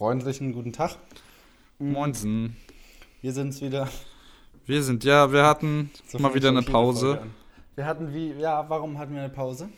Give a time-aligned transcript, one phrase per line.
[0.00, 0.96] freundlichen guten Tag.
[1.78, 2.56] Moinsen.
[3.20, 3.86] Wir sind's wieder.
[4.64, 7.20] Wir sind, ja, wir hatten So mal wieder eine Pause.
[7.74, 9.68] Wir hatten wie, ja, warum hatten wir eine Pause?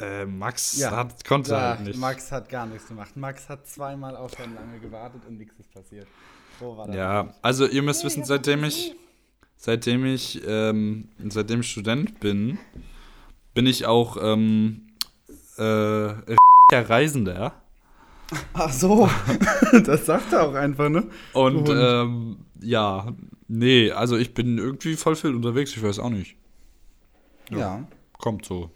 [0.00, 0.90] Äh, Max Ja.
[0.90, 1.96] hat, konnte Ja, halt nicht.
[2.00, 3.16] Max hat gar nichts gemacht.
[3.16, 6.08] Max hat zweimal auch schon lange gewartet und nichts ist passiert.
[6.58, 6.96] Wo war das?
[6.96, 8.96] Ja, also ihr müsst wissen, seitdem ich,
[9.56, 12.58] seitdem ich, ähm, seitdem ich Student bin,
[13.54, 14.88] bin ich auch ähm,
[15.58, 16.12] äh,
[16.72, 17.54] Reisender.
[18.52, 19.08] Ach so,
[19.84, 21.04] das sagt er auch einfach, ne?
[21.32, 21.76] Und Und?
[21.78, 23.12] ähm, ja,
[23.48, 26.36] nee, also ich bin irgendwie voll viel unterwegs, ich weiß auch nicht.
[27.50, 27.58] Ja.
[27.58, 27.88] Ja.
[28.18, 28.70] Kommt so.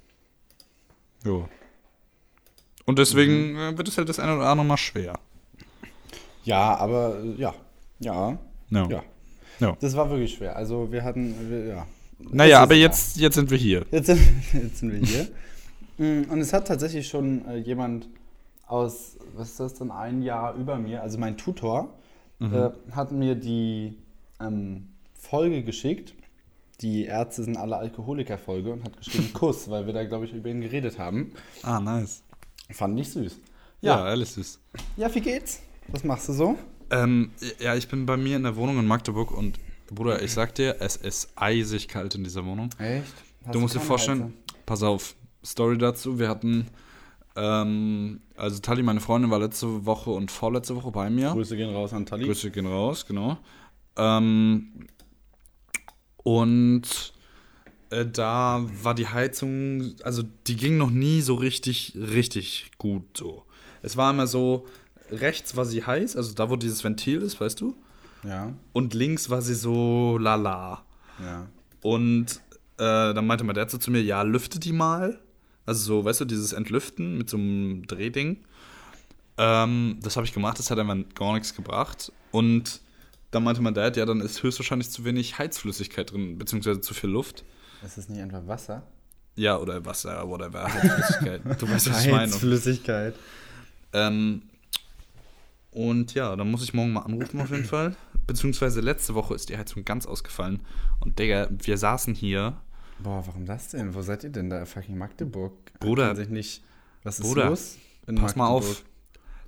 [1.25, 1.49] Jo.
[2.85, 5.19] Und deswegen äh, wird es halt das eine oder andere mal schwer.
[6.45, 7.55] Ja, aber äh, ja.
[8.01, 8.39] Ja.
[8.71, 8.89] Ja.
[8.89, 9.03] Ja.
[9.61, 9.77] Ja.
[9.81, 10.57] Das war wirklich schwer.
[10.57, 11.87] Also wir hatten, wir, ja.
[12.19, 13.85] Naja, ist aber jetzt, jetzt sind wir hier.
[13.91, 14.21] Jetzt sind,
[14.53, 15.29] jetzt sind wir hier.
[16.01, 18.09] Mm, Und es hat tatsächlich schon äh, jemand
[18.69, 21.95] aus, was ist das denn, ein Jahr über mir, also mein Tutor,
[22.41, 23.99] äh, hat mir die
[24.41, 26.15] ähm, Folge geschickt,
[26.81, 30.49] die Ärzte sind alle Alkoholiker-Folge und hat geschrieben Kuss, weil wir da, glaube ich, über
[30.49, 31.33] ihn geredet haben.
[31.63, 32.23] Ah, nice.
[32.71, 33.37] Fand ich süß.
[33.81, 34.61] Ja, Ja, alles süß.
[34.97, 35.61] ja, wie geht's?
[35.89, 36.59] Was machst du so?
[36.91, 39.59] Ähm, ja, ich bin bei mir in der Wohnung in Magdeburg und
[39.91, 42.71] Bruder, ich sag dir, es ist eisig kalt in dieser Wohnung.
[42.79, 43.13] Echt?
[43.51, 44.35] du musst dir vorstellen,
[44.67, 46.67] pass auf, Story dazu, wir hatten,
[47.41, 51.31] ähm, also Tali, meine Freundin, war letzte Woche und vorletzte Woche bei mir.
[51.31, 52.25] Grüße gehen raus an Tali.
[52.25, 53.39] Grüße gehen raus, genau.
[53.97, 54.87] Ähm,
[56.17, 57.13] und
[57.91, 63.45] äh, da war die Heizung, also die ging noch nie so richtig, richtig gut so.
[63.83, 64.67] Es war immer so,
[65.11, 67.75] rechts war sie heiß, also da, wo dieses Ventil ist, weißt du?
[68.25, 70.85] Ja, Und links war sie so lala.
[71.21, 71.47] ja.
[71.81, 72.41] Und
[72.79, 75.21] äh, dann meinte mein Dad so zu mir, ja, lüfte die mal.
[75.69, 78.39] Also so, weißt du, dieses Entlüften mit so einem Drehding.
[79.37, 82.11] Ähm, das habe ich gemacht, das hat einfach gar nichts gebracht.
[82.31, 82.81] Und
[83.33, 87.11] dann meinte mein Dad, ja, dann ist höchstwahrscheinlich zu wenig Heizflüssigkeit drin, beziehungsweise zu viel
[87.11, 87.45] Luft.
[87.85, 88.83] Ist das nicht einfach Wasser?
[89.37, 91.43] Ja, oder Wasser, whatever, Heizflüssigkeit.
[91.61, 92.33] du weißt, was ich meine.
[92.33, 93.15] Flüssigkeit.
[93.93, 94.45] Ähm,
[95.71, 97.95] und ja, dann muss ich morgen mal anrufen auf jeden Fall.
[98.27, 100.61] Beziehungsweise letzte Woche ist die Heizung ganz ausgefallen.
[101.01, 102.57] Und Digga, wir saßen hier
[103.01, 103.95] Boah, warum das denn?
[103.95, 104.65] Wo seid ihr denn da?
[104.65, 105.53] Fucking Magdeburg.
[105.81, 106.15] Bruder.
[106.17, 106.63] Sich nicht.
[107.05, 107.77] Was ist Bruder, los?
[108.07, 108.71] in Pass mal Magdeburg?
[108.79, 108.85] auf.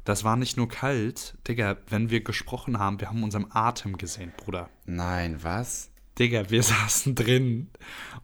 [0.04, 4.32] Das war nicht nur kalt, Digga, wenn wir gesprochen haben, wir haben unseren Atem gesehen,
[4.36, 4.70] Bruder.
[4.86, 5.90] Nein, was?
[6.18, 7.68] Digga, wir saßen drin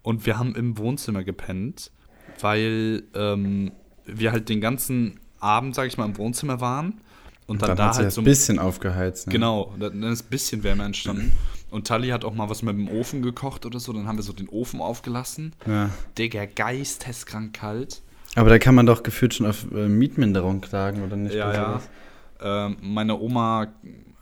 [0.03, 1.93] und wir haben im Wohnzimmer gepennt,
[2.41, 3.73] weil ähm,
[4.07, 7.01] wir halt den ganzen Abend, sag ich mal, im Wohnzimmer waren
[7.47, 9.27] und dann, Dann, da halt so ein bisschen aufgeheizt.
[9.27, 9.35] Ne?
[9.35, 11.33] Genau, dann ist ein bisschen Wärme entstanden.
[11.71, 14.23] Und Tali hat auch mal was mit dem Ofen gekocht oder so, dann haben wir
[14.23, 15.53] so den Ofen aufgelassen.
[15.67, 15.91] Ja.
[16.17, 18.03] Digga, geisteskrank kalt.
[18.37, 21.35] Aber da kann man doch gefühlt schon auf äh, Mietminderung klagen, oder nicht?
[21.35, 22.67] Ja, Bei ja.
[22.67, 23.69] Ähm, meine Oma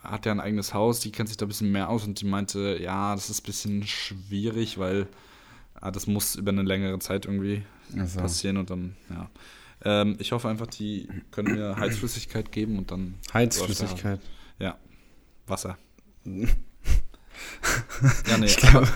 [0.01, 2.25] hat ja ein eigenes Haus, die kennt sich da ein bisschen mehr aus und die
[2.25, 5.07] meinte, ja, das ist ein bisschen schwierig, weil
[5.73, 7.63] ah, das muss über eine längere Zeit irgendwie
[7.99, 8.19] Ach so.
[8.21, 9.29] passieren und dann, ja.
[9.83, 14.19] Ähm, ich hoffe einfach, die können mir Heizflüssigkeit geben und dann Heizflüssigkeit.
[14.59, 14.77] Ja,
[15.47, 15.77] Wasser.
[18.29, 18.87] ja, nee, Ich glaube.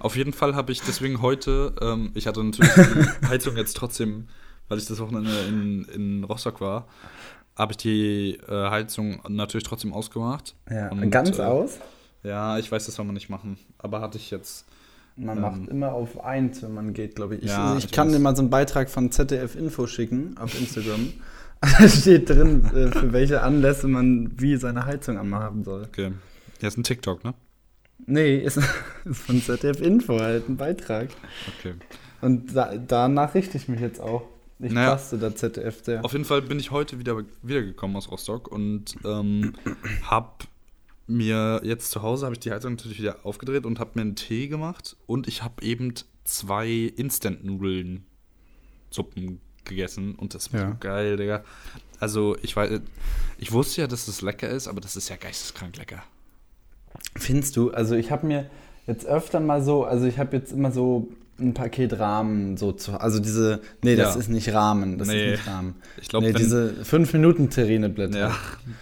[0.00, 4.28] Auf jeden Fall habe ich deswegen heute, ähm, ich hatte natürlich die Heizung jetzt trotzdem,
[4.68, 6.86] weil ich das Wochenende in, in Rostock war,
[7.56, 10.54] habe ich die äh, Heizung natürlich trotzdem ausgemacht.
[10.70, 11.78] Ja, Und, ganz äh, aus?
[12.22, 13.58] Ja, ich weiß, das soll man nicht machen.
[13.78, 14.66] Aber hatte ich jetzt.
[15.16, 17.42] Man ähm, macht immer auf eins, wenn man geht, glaube ich.
[17.42, 20.58] Ich, Ja, ich, ich kann dir mal so einen Beitrag von ZDF Info schicken auf
[20.58, 21.12] Instagram.
[21.60, 25.82] da steht drin, äh, für welche Anlässe man wie seine Heizung anmachen soll.
[25.84, 26.12] Okay.
[26.60, 27.34] Ja, ist ein TikTok, ne?
[28.06, 28.56] Nee, ist,
[29.04, 31.08] ist von ZDF Info halt ein Beitrag.
[31.58, 31.74] Okay.
[32.20, 34.22] Und da, danach richte ich mich jetzt auch.
[34.60, 34.90] Ich Naja.
[34.90, 36.04] passe da ZDF sehr.
[36.04, 39.54] Auf jeden Fall bin ich heute wieder wiedergekommen aus Rostock und ähm,
[40.10, 40.44] hab
[41.06, 44.16] mir jetzt zu Hause habe ich die Heizung natürlich wieder aufgedreht und habe mir einen
[44.16, 45.94] Tee gemacht und ich habe eben
[46.24, 48.04] zwei Instant-Nudeln
[48.90, 50.68] Suppen gegessen und das war Ja.
[50.70, 51.44] so geil, Digga.
[52.00, 52.80] Also ich weiß,
[53.38, 56.02] ich wusste ja, dass es lecker ist, aber das ist ja geisteskrank lecker.
[57.16, 57.70] Findest du?
[57.70, 58.46] Also ich habe mir
[58.86, 61.08] jetzt öfter mal so, also ich habe jetzt immer so
[61.40, 64.20] ein Paket Rahmen so zu, also diese, nee, das Ja.
[64.20, 65.34] ist nicht Rahmen, das Nee.
[65.34, 65.74] ist nicht Rahmen.
[66.02, 68.18] Ich glaub, nee, diese 5 Minuten Terrine-Blätter.
[68.18, 68.34] Ja,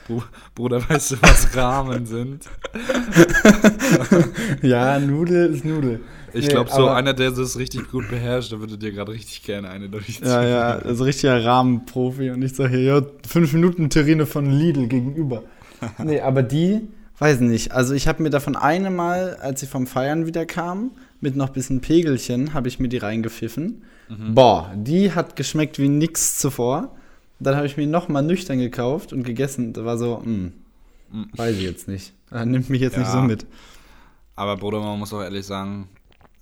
[0.09, 0.23] Bru-
[0.55, 2.45] Bruder, weißt du, was Rahmen sind?
[4.63, 6.01] ja, Nudel ist Nudel.
[6.33, 9.43] Ich Nee, glaube, so einer, der das richtig gut beherrscht, der würde dir gerade richtig
[9.43, 10.27] gerne eine durchziehen.
[10.27, 14.87] Ja, ja, also richtiger Rahmenprofi und ich sage hier, ja, 5 Minuten Terrine von Lidl
[14.87, 15.43] gegenüber.
[16.05, 19.87] nee, aber die, weiß nicht, also ich habe mir davon eine Mal, als sie vom
[19.87, 20.91] Feiern wieder kam,
[21.21, 23.83] mit noch bisschen Pegelchen, habe ich mir die reingepfiffen.
[24.09, 24.35] Mhm.
[24.35, 26.95] Boah, die hat geschmeckt wie nix zuvor.
[27.41, 29.73] Dann habe ich mir nochmal nüchtern gekauft und gegessen.
[29.73, 30.53] Da war so, hm,
[31.35, 32.13] weiß ich jetzt nicht.
[32.31, 33.13] Er nimmt mich jetzt nicht Ja.
[33.13, 33.47] so mit.
[34.35, 35.89] Aber Bruder, man muss auch ehrlich sagen,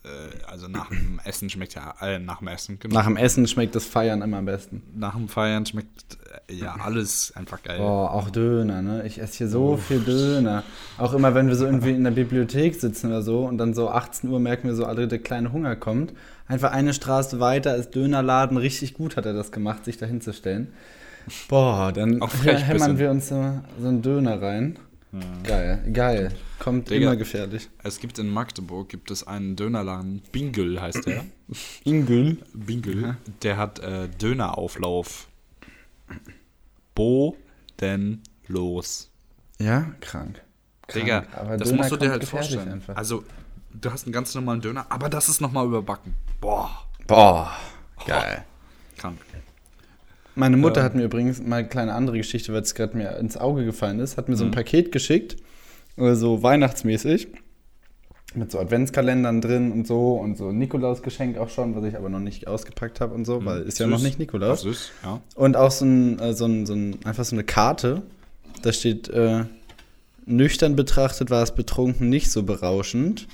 [0.04, 2.94] äh, also nach dem Essen schmeckt ja, äh, nach dem Essen, genau.
[2.94, 4.82] Nach dem Essen schmeckt das Feiern immer am besten.
[4.94, 6.18] Nach dem Feiern schmeckt
[6.48, 7.78] äh, ja alles einfach geil.
[7.78, 9.06] Boah, auch Döner, ne?
[9.06, 10.62] Ich esse hier so viel Döner.
[10.98, 13.88] Auch immer, wenn wir so irgendwie in der Bibliothek sitzen oder so und dann so
[13.88, 16.12] 18 Uhr merken wir so, alle der kleine Hunger kommt.
[16.46, 18.58] Einfach eine Straße weiter ist Dönerladen.
[18.58, 20.72] Richtig gut hat er das gemacht, sich da hinzustellen.
[21.48, 22.98] Boah, dann hämmern bisschen.
[22.98, 24.78] wir uns so, so einen Döner rein.
[25.44, 26.32] Geil, geil.
[26.58, 27.08] Kommt Digga.
[27.08, 27.69] immer gefährlich.
[27.82, 31.25] Es gibt in Magdeburg gibt es einen Dönerladen, Bingel heißt der.
[31.84, 32.38] Ingül.
[32.52, 33.16] Bingel.
[33.43, 35.28] Der hat äh, Dönerauflauf.
[36.94, 39.11] Bodenlos.
[39.58, 40.43] Ja, krank.
[40.88, 40.93] krank.
[40.94, 42.72] Digga, Aber das Döner musst du dir halt vorstellen.
[42.72, 42.96] Einfach.
[42.96, 43.25] Also,
[43.72, 46.14] du hast einen ganz normalen Döner, aber das ist nochmal überbacken.
[46.40, 46.70] Boah,
[47.06, 47.52] Boah,
[48.06, 48.44] geil.
[48.96, 49.19] krank.
[50.34, 50.84] Meine Mutter Ähm.
[50.84, 54.00] hat mir übrigens mal eine kleine andere Geschichte, weil es gerade mir ins Auge gefallen
[54.00, 54.38] ist, hat mir Mhm.
[54.38, 55.36] so ein Paket geschickt,
[55.96, 57.28] äh, so weihnachtsmäßig,
[58.34, 62.19] mit so Adventskalendern drin und so und so Nikolausgeschenk auch schon, was ich aber noch
[62.19, 63.92] nicht ausgepackt habe und so, weil ist ja Mhm.
[63.92, 64.00] Süß.
[64.00, 64.62] noch nicht Nikolaus.
[64.62, 65.20] Süß, ja.
[65.36, 68.02] Und auch so ein, äh, so ein, so ein einfach so eine Karte,
[68.62, 69.44] da steht, äh,
[70.26, 73.28] nüchtern betrachtet war es betrunken nicht so berauschend.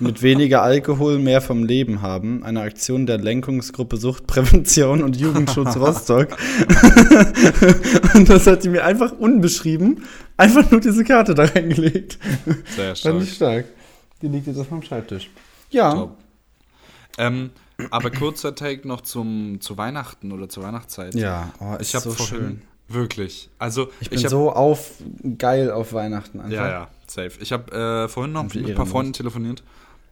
[0.00, 2.44] Mit weniger Alkohol mehr vom Leben haben.
[2.44, 6.28] Eine Aktion der Lenkungsgruppe Suchtprävention und Jugendschutz Rostock.
[8.14, 10.04] und das hat sie mir einfach unbeschrieben,
[10.36, 12.18] einfach nur diese Karte da reingelegt.
[12.76, 13.22] Sehr Fand stark.
[13.22, 13.64] ich stark.
[14.22, 15.30] Die liegt jetzt auf meinem Schreibtisch.
[15.70, 16.10] Ja.
[17.18, 17.50] Ähm,
[17.90, 21.14] aber kurzer Take noch zum, zu Weihnachten oder zur Weihnachtszeit.
[21.14, 22.62] Ja, oh, ist ich habe so vorhin, schön.
[22.88, 24.92] wirklich, also Ich bin hab, so auf
[25.38, 26.52] geil auf Weihnachten einfach.
[26.52, 27.32] Ja, ja, safe.
[27.40, 28.86] Ich habe äh, vorhin noch mit ein paar.
[28.86, 29.62] Freunden telefoniert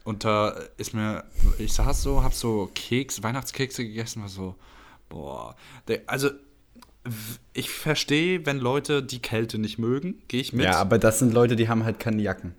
[0.04, 1.24] und da ist mir,
[1.58, 4.54] ich saß so, hab so Keks, Weihnachtskekse gegessen, war so,
[5.08, 5.54] boah,
[6.06, 6.30] also
[7.54, 10.64] ich verstehe, wenn Leute die Kälte nicht mögen, gehe ich mit.
[10.66, 12.54] Ja, aber das sind Leute, die haben halt keine Jacken.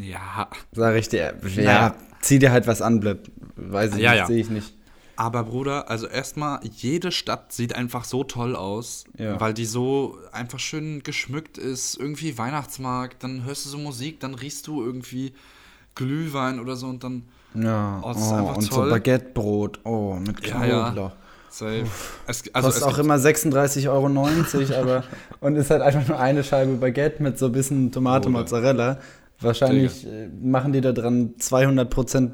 [0.00, 1.34] ja, Sag ich dir.
[1.56, 1.96] Ja, Naja.
[2.20, 3.30] zieh dir halt was an, blöd.
[3.56, 4.26] Weiß ich Ja, nicht, ja.
[4.26, 4.74] sehe ich nicht.
[5.16, 9.40] Aber Bruder, also erstmal, jede Stadt sieht einfach so toll aus, Ja.
[9.40, 14.34] weil die so einfach schön geschmückt ist, irgendwie Weihnachtsmarkt, dann hörst du so Musik, dann
[14.34, 15.32] riechst du irgendwie
[15.94, 17.22] Glühwein oder so und dann
[17.54, 18.84] Ja, Oh, einfach und toll.
[18.86, 20.82] so Baguettebrot, oh, mit Ja, ja.
[20.90, 21.12] Knoblauch.
[21.50, 21.86] safe.
[22.26, 25.04] Es, also Kostet auch immer 36,90 Euro, aber
[25.40, 28.28] und ist halt einfach nur eine Scheibe Baguette mit so ein bisschen Tomate.
[28.28, 28.98] Mozzarella.
[29.44, 32.32] Wahrscheinlich äh, machen die da dran 200 Prozent,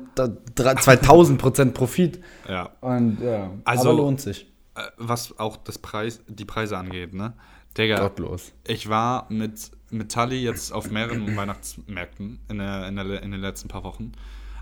[0.57, 2.21] 2000 Prozent Profit.
[2.49, 2.71] Ja.
[2.81, 4.47] Und ja, Also- aber lohnt sich.
[4.75, 7.33] Äh, Was auch das Preis, die Preise angeht, ne?
[7.77, 8.53] Digga, Gottlos.
[8.67, 13.41] ich war mit, mit Tali jetzt auf mehreren Weihnachtsmärkten in, der, in, der, in den
[13.41, 14.13] letzten paar Wochen.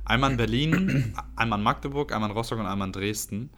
[0.05, 3.51] Einmal in Berlin, einmal in Magdeburg, einmal in Rostock und einmal in Dresden.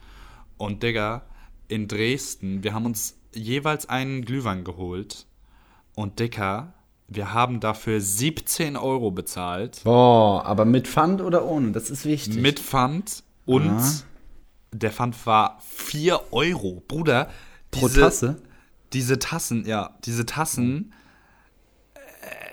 [0.57, 1.23] Und Digga,
[1.67, 5.25] in Dresden, wir haben uns jeweils einen Glühwein geholt.
[5.95, 6.73] Und Digga,
[7.13, 9.81] wir haben dafür 17 Euro bezahlt.
[9.83, 11.71] Boah, aber mit Pfand oder ohne?
[11.73, 12.37] Das ist wichtig.
[12.37, 13.91] Mit Pfand und Ah.
[14.71, 16.81] der Pfand war 4 Euro.
[16.87, 17.29] Bruder,
[17.69, 18.41] Pro Tasse?
[18.93, 20.93] Diese Tassen, ja, diese Tassen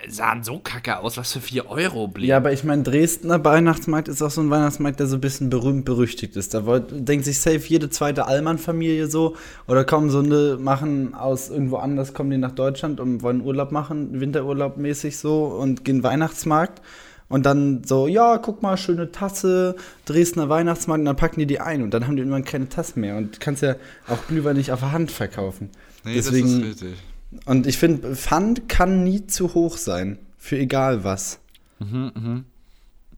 [0.07, 2.27] sahen so kacke aus, was für 4 Euro blieb.
[2.27, 5.49] Ja, aber ich meine, Dresdner Weihnachtsmarkt ist auch so ein Weihnachtsmarkt, der so ein bisschen
[5.49, 6.53] berühmt berüchtigt ist.
[6.53, 9.35] Da wollt, denkt sich safe jede zweite Allmann-Familie so.
[9.67, 13.71] Oder kommen so eine, machen aus irgendwo anders, kommen die nach Deutschland und wollen Urlaub
[13.71, 16.81] machen, Winterurlaub mäßig so und gehen Weihnachtsmarkt.
[17.27, 19.75] Und dann so, ja, guck mal, schöne Tasse,
[20.05, 23.01] Dresdner Weihnachtsmarkt, und dann packen die die ein und dann haben die irgendwann keine Tassen
[23.01, 23.75] mehr und kannst ja
[24.07, 25.69] auch Glühwein nicht auf der Hand verkaufen.
[26.03, 26.97] nee, deswegen- das ist richtig.
[27.45, 31.39] Und ich finde, Pfand kann nie zu hoch sein, für egal was.
[31.79, 32.45] Mhm,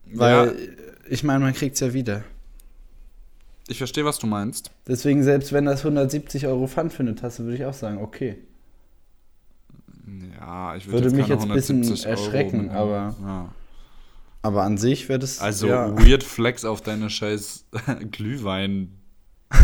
[0.05, 0.55] Weil,
[1.09, 2.23] ich meine, man kriegt es ja wieder.
[3.67, 4.71] Ich verstehe, was du meinst.
[4.87, 8.37] Deswegen, selbst wenn das 170 Euro Pfand für eine Tasse, würde ich auch sagen, okay.
[10.39, 12.75] Ja, ich Würde jetzt mich jetzt ein bisschen 170 Euro erschrecken, mitnehmen.
[12.77, 13.49] aber- Ja.
[14.43, 15.39] Aber an sich wäre das.
[15.39, 15.95] Also, ja.
[16.03, 17.65] weird Flex auf deine scheiß
[18.11, 18.89] Glühwein.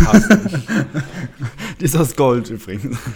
[1.80, 2.98] Die ist aus Gold übrigens.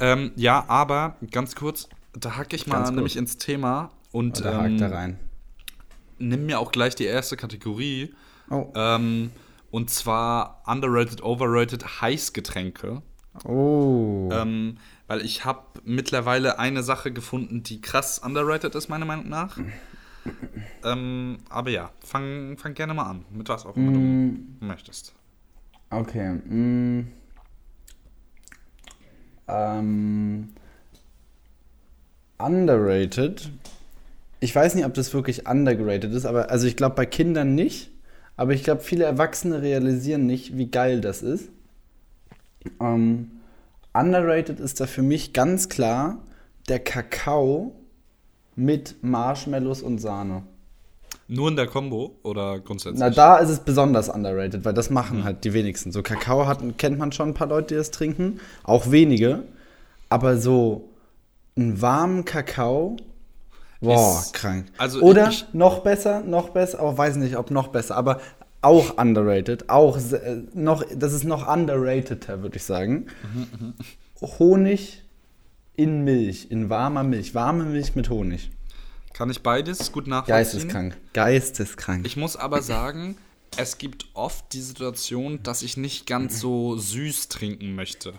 [0.00, 4.78] ähm, ja, aber ganz kurz, da hacke ich mal nämlich ins Thema und Oder ähm,
[4.78, 5.18] da rein.
[6.18, 8.14] nimm mir auch gleich die erste Kategorie.
[8.50, 8.72] Oh.
[8.74, 9.30] Ähm,
[9.70, 13.02] und zwar underrated, overrated Heißgetränke.
[13.44, 14.28] Oh.
[14.32, 19.58] Ähm, weil ich habe mittlerweile eine Sache gefunden, die krass underrated ist, meiner Meinung nach.
[20.84, 25.14] ähm, aber ja, fang, fang gerne mal an, mit was auch immer Mm, du möchtest.
[25.90, 26.32] okay.
[26.34, 27.08] Mm.
[29.48, 30.50] Ähm,
[32.38, 33.50] underrated.
[34.40, 37.90] Ich weiß nicht, ob das wirklich underrated ist, aber also ich glaube bei Kindern nicht.
[38.36, 41.48] Aber ich glaube, viele Erwachsene realisieren nicht, wie geil das ist.
[42.80, 43.32] Ähm,
[43.92, 46.22] underrated ist da für mich ganz klar
[46.68, 47.74] der Kakao
[48.54, 50.44] mit Marshmallows und Sahne.
[51.30, 53.00] Nur in der Combo oder grundsätzlich?
[53.00, 55.92] Na, da ist es besonders underrated, weil das machen halt die wenigsten.
[55.92, 59.42] So Kakao hat, kennt man schon ein paar Leute, die das trinken, auch wenige.
[60.08, 60.88] Aber so
[61.54, 62.96] einen warmen Kakao,
[63.82, 64.66] boah, Ist- krank.
[64.78, 68.20] also Oder ich- noch besser, noch besser, auch weiß nicht, ob noch besser, aber
[68.62, 73.06] auch underrated, auch äh, noch, das ist noch underrateder, würde ich sagen.
[73.34, 73.74] Mhm,
[74.38, 75.02] Honig
[75.76, 78.50] in Milch, in warmer Milch, warme Milch mit Honig.
[79.18, 80.68] Kann ich beides gut nachvollziehen?
[80.68, 82.06] Geisteskrank, geisteskrank.
[82.06, 83.16] Ich muss aber sagen,
[83.56, 88.14] es gibt oft die Situation, dass ich nicht ganz so süß trinken möchte.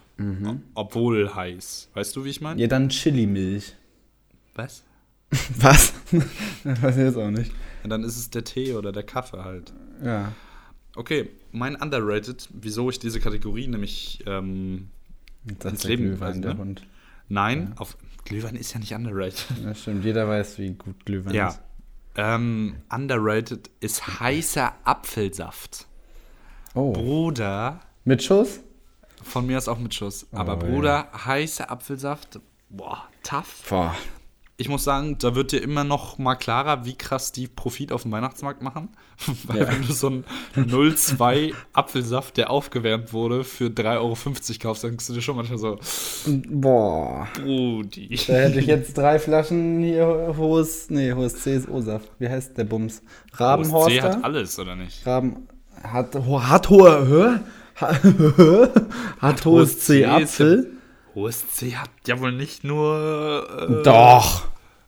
[0.73, 1.87] Obwohl heiß.
[1.93, 2.59] Weißt du, wie ich meine?
[2.59, 3.77] ja, dann Chili-Milch.
[4.55, 4.83] Was?
[5.55, 5.93] Was?
[6.65, 7.53] das weiß ich jetzt auch nicht.
[7.83, 9.71] Ja, dann ist es der Tee oder der Kaffee halt.
[10.03, 10.33] Ja.
[10.97, 14.89] Okay, mein Underrated, wieso ich diese Kategorie nämlich ähm,
[15.63, 16.75] ins Leben der ne?
[17.29, 17.95] Nein, auf
[18.29, 19.45] Glühwein ist ja nicht underrated.
[19.63, 20.05] Ja, stimmt.
[20.05, 21.49] Jeder weiß, wie gut Glühwein Ja.
[21.49, 21.61] ist.
[22.15, 25.85] Ähm, underrated ist heißer Apfelsaft.
[26.73, 26.91] Oh.
[26.93, 28.59] Bruder, Mit Schuss?
[29.23, 30.27] von mir aus auch mit Schuss.
[30.31, 33.63] Aber Oh, Bruder, heißer Apfelsaft, boah, tough.
[33.69, 33.95] Boah.
[34.61, 38.01] Ich muss sagen, da wird dir immer noch mal klarer, wie krass die Profit auf
[38.03, 38.89] dem Weihnachtsmarkt machen.
[39.45, 39.67] Weil Ja.
[39.69, 40.25] wenn du so einen
[40.57, 44.17] 0,2 Apfelsaft, der aufgewärmt wurde, für 3,50 Euro
[44.61, 45.79] kaufst, dann denkst du dir schon manchmal so,
[46.49, 47.27] Boah.
[47.35, 48.09] Brudi.
[48.27, 52.09] Da hätte ich jetzt drei Flaschen hier hohes, nee, hohes C ist O-Saft.
[52.19, 52.97] Wie heißt der Bums?
[52.97, 54.19] C hat Rabenhorster?
[54.23, 55.07] alles, oder nicht?
[55.07, 55.47] Raben,
[55.81, 57.39] hat, hat hohe?
[57.75, 58.01] Hat,
[59.21, 60.05] hat hohes C
[61.19, 61.21] Apfel?
[61.21, 63.47] Hohes C hat ja wohl nicht nur
[63.81, 64.47] äh, Doch.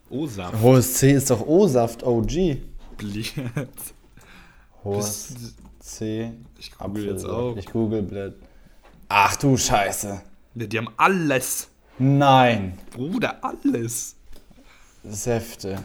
[0.10, 0.62] O-Saft.
[0.62, 2.58] Hohes C ist doch O-Saft, OG.
[2.98, 3.34] Bliet.
[4.84, 5.34] Hohes
[5.80, 7.56] C Ich google jetzt auch.
[7.56, 8.36] Ich google blöd.
[9.10, 10.22] Ach du Scheiße.
[10.56, 11.70] Ja, die haben alles.
[11.98, 12.78] Nein.
[12.92, 14.16] Bruder, alles.
[15.04, 15.80] Säfte.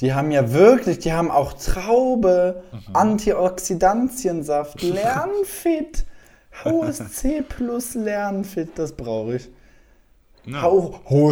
[0.00, 2.62] Die haben ja wirklich, die haben auch Traube,
[2.94, 6.04] Antioxidantiensaft, Lernfit,
[6.64, 9.48] hohes C plus Lernfit, das brauche ich.
[10.46, 10.70] Ja.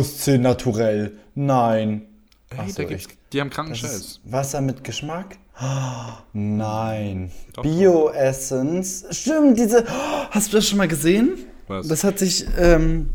[0.03, 2.07] C naturell, nein.
[2.51, 2.97] Hey, Ach so, da
[3.33, 4.21] die haben kranken Scheiß.
[4.25, 5.37] Wasser mit Geschmack?
[5.61, 7.31] Oh, nein.
[7.61, 9.07] Bio-Essence.
[9.11, 9.85] Stimmt, diese.
[9.85, 11.37] Oh, hast du das schon mal gesehen?
[11.67, 11.89] Was?
[11.89, 13.11] Das hat sich, ähm,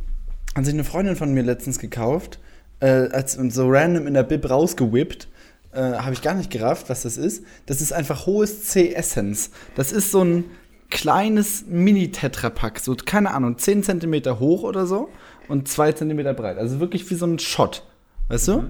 [0.56, 2.40] hat sich eine Freundin von mir letztens gekauft.
[2.80, 5.30] Äh, als und so random in der Bib rausgewippt.
[5.72, 7.44] Äh, Habe ich gar nicht gerafft, was das ist.
[7.66, 9.50] Das ist einfach hohes C-Essence.
[9.76, 10.46] Das ist so ein
[10.94, 12.80] kleines Mini-Tetrapack.
[12.80, 15.10] So, keine Ahnung, 10 cm hoch oder so
[15.50, 16.58] und 2 cm breit.
[16.58, 17.84] Also wirklich wie so ein Shot.
[18.30, 18.70] Weißt du?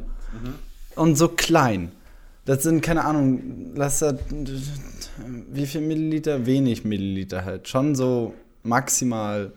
[0.95, 1.91] Und so klein.
[2.45, 4.15] Das sind, keine Ahnung, lass das,
[5.51, 6.45] wie viel Milliliter?
[6.45, 7.67] Wenig Milliliter halt.
[7.67, 9.51] Schon so maximal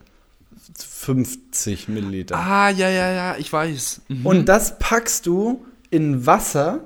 [0.76, 2.36] 50 Milliliter.
[2.36, 4.02] Ah, ja, ja, ja, ich weiß.
[4.08, 4.26] Mhm.
[4.26, 6.80] Und das packst du in Wasser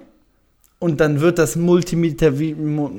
[0.78, 2.90] und dann wird das Multimita mu,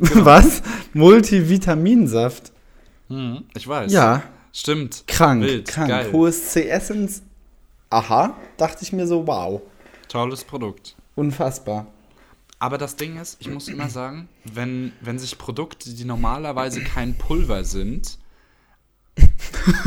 [0.00, 0.62] mm, was?
[0.94, 2.52] Multivitaminsaft.
[3.08, 3.92] Mhm, ich weiß.
[3.92, 5.04] Ja, Stimmt.
[5.06, 5.88] krank, Wild, krank.
[5.88, 6.12] Geil.
[6.12, 7.22] Hohes C-Essence.
[7.90, 9.60] Aha, dachte ich mir so, wow,
[10.08, 10.94] Tolles Produkt.
[11.16, 11.86] unfassbar.
[12.58, 17.16] Aber das Ding ist, ich muss immer sagen, wenn, wenn sich Produkte, die normalerweise kein
[17.16, 18.18] Pulver sind,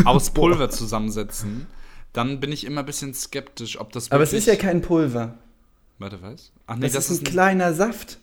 [0.06, 1.68] aus Pulver zusammensetzen,
[2.14, 5.38] dann bin ich immer ein bisschen skeptisch, ob das Aber es ist ja kein Pulver.
[6.00, 6.52] Warte, was?
[6.68, 8.18] Ach nee, Das, ist ein kleiner Saft.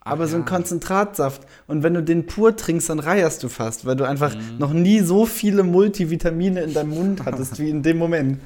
[0.00, 0.48] Aber so ein ja.
[0.48, 1.42] Konzentratsaft.
[1.66, 4.58] Und wenn du den pur trinkst, dann reierst du fast, weil du einfach Mhm.
[4.58, 8.40] noch nie so viele Multivitamine in deinem Mund hattest wie in dem Moment.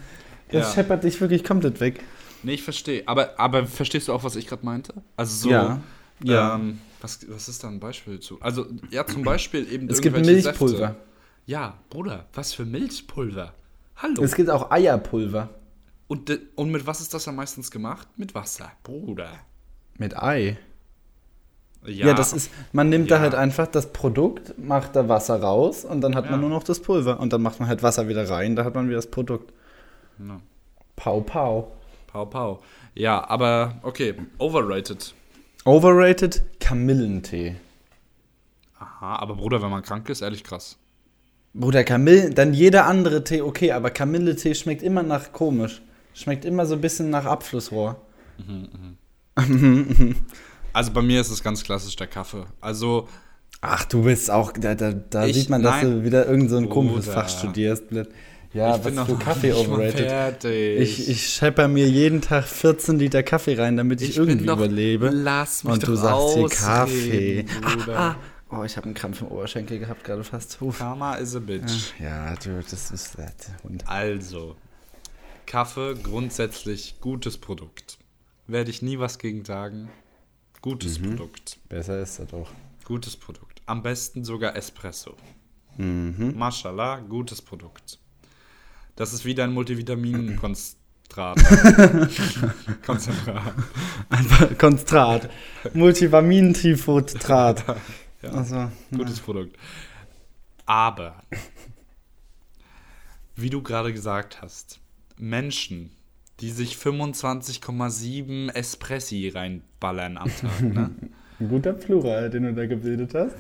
[0.51, 0.75] Das Ja.
[0.75, 2.03] scheppert dich wirklich komplett weg.
[2.43, 3.03] Nee, ich verstehe.
[3.07, 4.95] Aber, aber verstehst du auch, was ich gerade meinte?
[5.17, 5.51] Also so.
[5.51, 5.81] Ja.
[6.25, 6.57] Ja.
[6.57, 8.41] Ähm, was, was ist da ein Beispiel zu?
[8.41, 9.89] Also, ja, zum Beispiel eben.
[9.89, 10.77] Es gibt Milchpulver.
[10.79, 10.97] Säfte.
[11.47, 13.53] Ja, Bruder, was für Milchpulver?
[13.97, 14.23] Hallo.
[14.23, 15.49] Es gibt auch Eierpulver.
[16.09, 18.07] Und, und mit was ist das am meisten gemacht?
[18.17, 19.31] Mit Wasser, Bruder.
[19.99, 20.59] Mit Ei.
[21.85, 23.21] Ja, das ist, man nimmt da Ja.
[23.23, 26.39] halt einfach das Produkt, macht da Wasser raus und dann hat man Ja.
[26.39, 27.19] nur noch das Pulver.
[27.19, 29.53] Und dann macht man halt Wasser wieder rein, da hat man wieder das Produkt.
[30.19, 30.41] Ja.
[30.97, 31.73] Pau, pau.
[32.07, 32.63] Pau, pau.
[32.95, 35.13] Ja, aber okay, overrated.
[35.65, 37.57] Overrated Kamillentee.
[38.79, 40.77] Aha, aber Bruder, wenn man krank ist, ehrlich krass.
[41.55, 45.83] Bruder, Kamillen, dann jeder andere Tee, okay, aber Kamilletee schmeckt immer nach komisch.
[46.15, 47.97] Schmeckt immer so ein bisschen nach Abflussrohr.
[50.73, 52.45] Also bei mir ist es ganz klassisch der Kaffee.
[52.61, 53.09] Also,
[53.65, 55.91] Ach, du bist auch, da, da, da Ich- sieht man, dass nein.
[56.01, 57.15] du wieder irgend so ein komisches.
[57.15, 57.85] Fach studierst.
[58.53, 60.09] Ja, ich bin was noch für Kaffee overrated.
[60.09, 60.81] fertig.
[60.81, 64.47] Ich, ich schepper mir jeden Tag 14 Liter Kaffee rein, damit ich, Ich bin irgendwie
[64.47, 65.11] doch- überlebe.
[65.13, 67.47] Lass mich Und du sagst hier Kaffee.
[67.63, 67.99] Bruder.
[67.99, 68.17] Ah, ah,
[68.61, 70.61] Oh, ich habe einen Krampf im Oberschenkel gehabt, gerade fast.
[70.61, 70.79] Uff.
[70.79, 71.93] Karma is a bitch.
[72.01, 73.85] Ja, du, das ist der Hund.
[73.87, 74.57] Also,
[75.47, 77.97] Kaffee grundsätzlich gutes Produkt.
[78.47, 79.89] Werde ich nie was gegen sagen.
[80.63, 81.59] Gutes Produkt.
[81.69, 82.49] Besser ist er doch.
[82.85, 83.61] Gutes Produkt.
[83.67, 85.17] Am besten sogar Espresso.
[85.77, 86.35] Mhm.
[86.37, 87.99] Mashallah, gutes Produkt.
[88.97, 90.79] Das ist wieder ein Multivitaminkonzentrat.
[92.87, 93.55] Konzentrat.
[94.09, 95.31] Einfach Konzentrat.
[95.75, 97.65] Multivamin-Tifotrat.
[98.23, 99.57] Ja, Also, gutes Produkt.
[100.65, 101.25] Aber,
[103.35, 104.79] wie du gerade gesagt hast,
[105.19, 105.91] Menschen,
[106.43, 110.91] die sich 25,7 Espressi reinballern am Tag, ne?
[111.41, 113.37] ein guter Plural, den du da gebildet hast.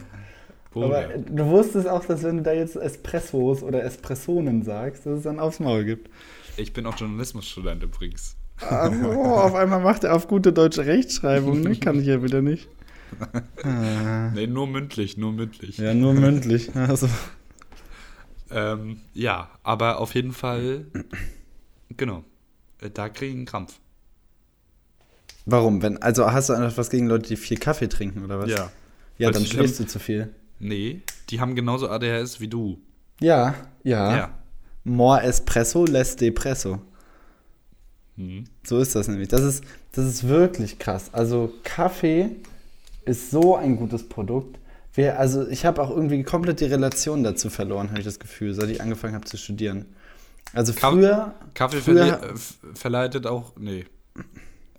[0.70, 0.86] Bruder.
[0.86, 5.22] Aber du wusstest auch, dass wenn du da jetzt Espressos oder Espressonen sagst, dass es
[5.24, 6.08] dann aufs Maul gibt.
[6.56, 8.36] Ich bin auch Journalismusstudent übrigens.
[8.60, 11.76] Ach so, auf einmal macht er auf gute deutsche Rechtschreibung, ne?
[11.76, 12.68] Kann ich ja wieder nicht.
[14.34, 15.76] Nee, nur mündlich, nur mündlich.
[15.76, 16.74] Ja, nur mündlich.
[16.74, 17.08] Also,
[18.50, 20.86] Ähm, ja, aber auf jeden Fall,
[21.96, 22.24] genau,
[22.90, 23.78] da kriege ich einen Krampf.
[25.46, 25.82] warum?
[25.82, 28.50] Wenn, also hast du einfach was gegen Leute, die viel Kaffee trinken oder was?
[28.50, 28.70] Ja.
[29.18, 30.34] Ja, Weil dann schläfst du zu viel.
[30.58, 32.78] Nee, die haben genauso ADHS wie du.
[33.20, 34.16] Ja, ja.
[34.16, 34.38] Ja.
[34.84, 36.80] More Espresso, less Depresso.
[38.16, 38.44] Mhm.
[38.64, 39.28] So ist das nämlich.
[39.28, 41.10] Das ist, das ist wirklich krass.
[41.12, 42.30] Also Kaffee
[43.04, 44.58] ist so ein gutes Produkt.
[44.94, 48.54] Wir, also ich habe auch irgendwie komplett die Relation dazu verloren, habe ich das Gefühl,
[48.54, 49.86] seit ich angefangen habe zu studieren.
[50.52, 52.34] Also Kaff- früher, Kaffee früher äh,
[52.74, 53.86] verleitet auch, nee.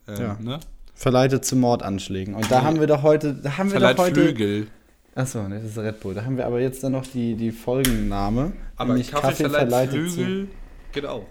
[0.07, 0.37] Ähm, Ja.
[0.39, 0.59] ne?
[0.95, 2.35] verleitet zu Mordanschlägen.
[2.35, 4.21] Und da haben wir doch heute, da haben wir Verleiht doch heute.
[4.21, 4.67] Flügel.
[5.15, 6.13] Achso, das ist Red Bull.
[6.13, 8.53] Da haben wir aber jetzt dann noch die, die Folgenname.
[8.77, 10.47] Aber nämlich Kaffee, verleiht Flügel
[10.91, 11.21] geht auch.
[11.21, 11.25] Zu,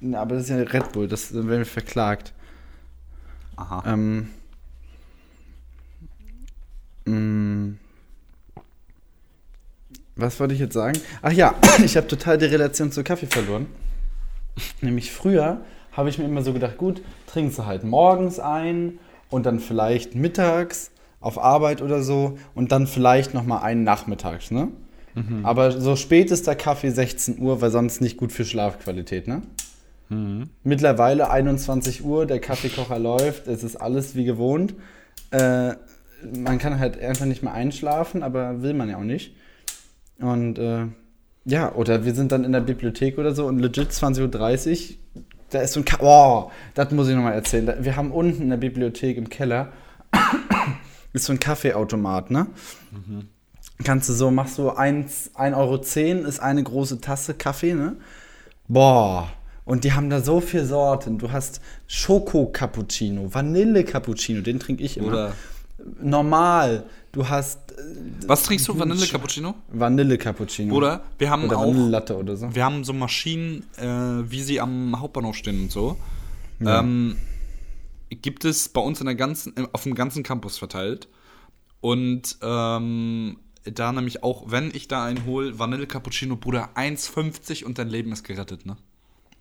[0.00, 2.32] Na, aber das ist ja Red Bull, das dann werden wir verklagt.
[3.56, 3.82] Aha.
[3.92, 4.28] Ähm,
[7.06, 7.74] mh,
[10.18, 10.98] was wollte ich jetzt sagen?
[11.22, 13.66] Ach ja, ich habe total die Relation zu Kaffee verloren.
[14.80, 18.98] Nämlich früher habe ich mir immer so gedacht, gut, trinkst du halt morgens ein
[19.30, 20.90] und dann vielleicht mittags
[21.20, 24.68] auf Arbeit oder so und dann vielleicht nochmal einen nachmittags, ne?
[25.42, 29.42] Aber so spät ist der Kaffee 16 Uhr, weil sonst nicht gut für Schlafqualität, ne?
[30.62, 34.74] Mittlerweile 21 Uhr, der Kaffeekocher läuft, es ist alles wie gewohnt.
[35.30, 35.74] Äh,
[36.36, 39.34] man kann halt einfach nicht mehr einschlafen, aber will man ja auch nicht.
[40.18, 40.86] Und äh,
[41.44, 45.60] ja, oder wir sind dann in der Bibliothek oder so und legit 20.30 Uhr, da
[45.60, 47.72] ist so ein Ka Oh, das muss ich nochmal erzählen.
[47.80, 49.72] Wir haben unten in der Bibliothek im Keller
[51.12, 52.48] ist so ein Kaffeeautomat, ne?
[53.84, 57.96] Kannst du so, machst du 1,10 Euro ist eine große Tasse Kaffee, ne?
[58.66, 59.30] Boah.
[59.64, 61.18] Und die haben da so viele Sorten.
[61.18, 65.08] Du hast Schoko-Cappuccino, Vanille-Cappuccino, den trinke ich immer.
[65.08, 65.32] Oder
[66.00, 66.84] Normal.
[67.12, 67.82] Du hast äh,
[68.26, 68.78] was trinkst du?
[68.78, 69.54] Vanille Cappuccino?
[69.72, 70.74] Vanille-Cappuccino.
[70.74, 72.54] Oder wir haben Oder auch Vanillelatte oder so.
[72.54, 73.86] wir haben so Maschinen, äh,
[74.30, 75.96] wie sie am Hauptbahnhof stehen und so.
[76.60, 77.16] Ähm,
[78.10, 81.08] gibt es bei uns in der ganzen, äh, auf dem ganzen Campus verteilt.
[81.80, 87.78] Und ähm, da nämlich auch, wenn ich da einen hole, Vanille Cappuccino, Bruder, 1,50 und
[87.78, 88.76] dein Leben ist gerettet, ne?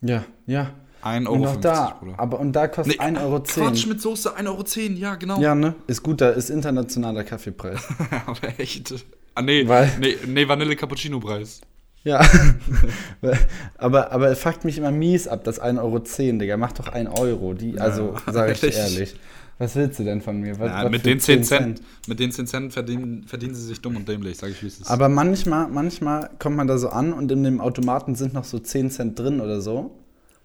[0.02, 0.72] Ja, ja.
[1.08, 2.14] 1,50 Und Euro, auch da, Bruder.
[2.20, 3.40] aber und da kostet Nee, 1,10 Euro.
[3.42, 5.40] Quatsch mit Soße, 1,10 Euro, ja, genau.
[5.42, 5.76] Ja, ne?
[5.88, 7.80] Ist gut, da ist internationaler Kaffeepreis.
[8.26, 8.94] aber echt.
[9.36, 11.62] Ah, nee, Weil- nee, nee Vanille Cappuccino Preis.
[12.04, 12.22] ja.
[13.78, 16.00] aber, aber es fuckt mich immer mies ab, das 1,10 Euro,
[16.38, 16.58] Digga.
[16.58, 17.54] Mach doch 1 Euro.
[17.54, 19.16] Die, also, sage ich ehrlich.
[19.60, 20.60] Was willst du denn von mir?
[20.60, 23.82] Was, Ja, was mit den 10 Cent, mit den 10 Cent verdienen, verdienen sie sich
[23.82, 24.88] dumm und dämlich, sage ich, wie es ist.
[24.92, 28.60] Aber manchmal, manchmal kommt man da so an und in dem Automaten sind noch so
[28.60, 29.96] 10 Cent drin oder so.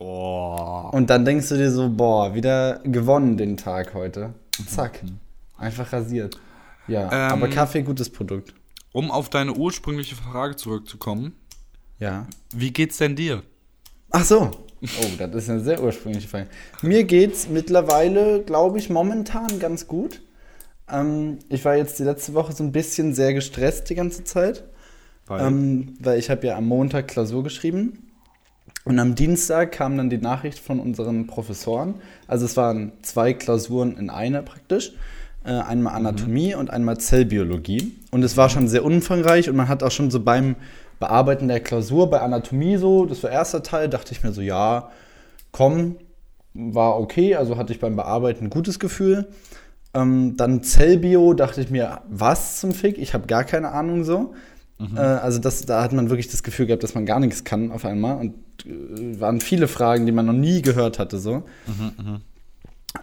[0.02, 0.88] Oh.
[0.92, 4.34] Und dann denkst du dir so, boah, wieder gewonnen den Tag heute.
[4.66, 5.02] Zack.
[5.56, 6.38] Einfach rasiert.
[6.88, 8.54] Ja, Ähm, aber Kaffee, gutes Produkt.
[8.92, 11.34] Um auf deine ursprüngliche Frage zurückzukommen,
[11.98, 12.26] Ja.
[12.54, 13.42] wie geht's denn dir?
[14.10, 14.50] Ach so.
[14.82, 16.48] Oh, das ist eine sehr ursprüngliche Frage.
[16.82, 20.20] Mir geht's mittlerweile, glaube ich, momentan ganz gut.
[20.90, 24.64] Ähm, ich war jetzt die letzte Woche so ein bisschen sehr gestresst die ganze Zeit.
[25.26, 28.10] Weil, Ähm, weil ich habe ja am Montag Klausur geschrieben.
[28.85, 31.95] Und am Dienstag kam dann die Nachricht von unseren Professoren.
[32.27, 34.92] Also es waren zwei Klausuren in einer praktisch.
[35.45, 37.97] Äh, einmal Anatomie und einmal Zellbiologie.
[38.11, 40.57] Und es war schon sehr umfangreich und man hat auch schon so beim
[41.01, 44.90] Bearbeiten der Klausur bei Anatomie so, das war erster Teil, dachte ich mir so, ja,
[45.51, 45.97] komm,
[46.55, 47.35] war okay.
[47.35, 49.29] Also hatte ich beim Bearbeiten ein gutes Gefühl.
[49.95, 52.99] Ähm, dann Zellbio dachte ich mir, was zum Fick?
[52.99, 54.35] Ich habe gar keine Ahnung so.
[54.97, 57.71] Äh, also das, da hat man wirklich das Gefühl gehabt, dass man gar nichts kann
[57.71, 58.18] auf einmal.
[58.18, 61.42] Und waren viele Fragen, die man noch nie gehört hatte so.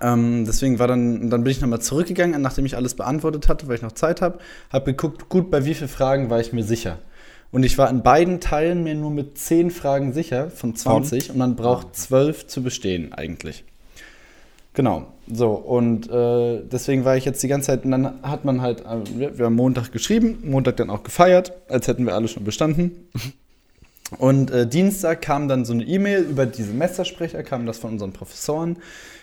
[0.01, 3.75] Ähm, deswegen war dann, dann bin ich nochmal zurückgegangen, nachdem ich alles beantwortet hatte, weil
[3.75, 4.39] ich noch Zeit habe.
[4.71, 6.99] Habe geguckt, gut, bei wie vielen Fragen war ich mir sicher.
[7.51, 11.37] Und ich war in beiden Teilen mir nur mit 10 Fragen sicher von 20 und
[11.37, 13.63] man braucht 12 zu bestehen eigentlich.
[14.73, 18.61] Genau, so und äh, deswegen war ich jetzt die ganze Zeit, und dann hat man
[18.61, 22.27] halt, äh, wir, wir haben Montag geschrieben, Montag dann auch gefeiert, als hätten wir alle
[22.27, 23.09] schon bestanden.
[24.17, 28.11] Und äh, Dienstag kam dann so eine E-Mail über diese Messersprecher, kam das von unseren
[28.11, 28.77] Professoren.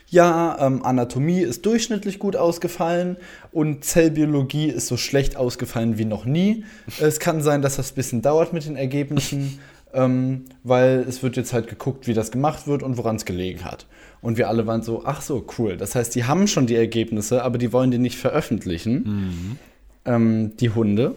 [0.08, 3.16] Ja, ähm, Anatomie ist durchschnittlich gut ausgefallen
[3.50, 6.64] und Zellbiologie ist so schlecht ausgefallen wie noch nie.
[7.00, 9.58] Es kann sein, dass das ein bisschen dauert mit den Ergebnissen,
[9.92, 13.64] ähm, weil es wird jetzt halt geguckt, wie das gemacht wird und woran es gelegen
[13.64, 13.86] hat.
[14.22, 15.76] Und wir alle waren so, ach so, cool.
[15.76, 19.58] Das heißt, die haben schon die Ergebnisse, aber die wollen die nicht veröffentlichen,
[20.04, 21.16] ähm, die Hunde.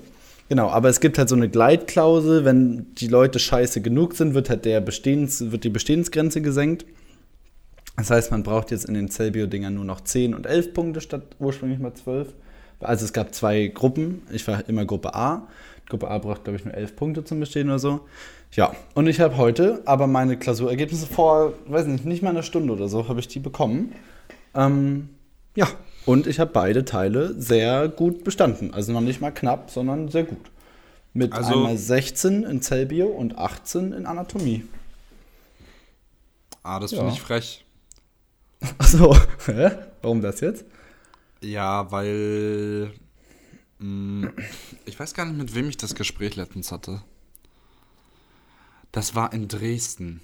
[0.50, 4.50] Genau, aber es gibt halt so eine Gleitklausel, wenn die Leute scheiße genug sind, wird
[4.50, 6.86] halt der Bestehens, wird die Bestehensgrenze gesenkt.
[7.98, 11.22] Das heißt, man braucht jetzt in den Zellbio-Dingern nur noch 10 und 11 Punkte statt
[11.38, 12.34] ursprünglich mal 12.
[12.80, 14.24] Also es gab zwei Gruppen.
[14.32, 15.48] Ich war immer Gruppe A.
[15.88, 18.02] Gruppe A braucht, glaube ich, nur 11 Punkte zum Bestehen oder so.
[18.54, 22.74] Ja, und ich habe heute aber meine Klausurergebnisse vor, weiß nicht, nicht mal einer Stunde
[22.74, 23.94] oder so, habe ich die bekommen.
[24.56, 25.10] Ähm,
[25.56, 25.68] ja,
[26.10, 28.74] und ich habe beide Teile sehr gut bestanden.
[28.74, 30.50] Also noch nicht mal knapp, sondern sehr gut.
[31.14, 34.64] Mit Also- einmal 16 in Zellbio und 18 in Anatomie.
[36.64, 37.00] Ah, das Ja.
[37.00, 37.66] finde ich frech.
[38.80, 39.70] Achso, hä?
[40.02, 40.66] Warum das jetzt?
[41.42, 42.92] Ja, weil.
[43.80, 44.32] mh,
[44.86, 47.02] ich weiß gar nicht, mit wem ich das Gespräch letztens hatte.
[48.92, 50.22] Das war in Dresden.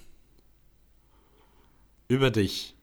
[2.08, 2.74] Über dich.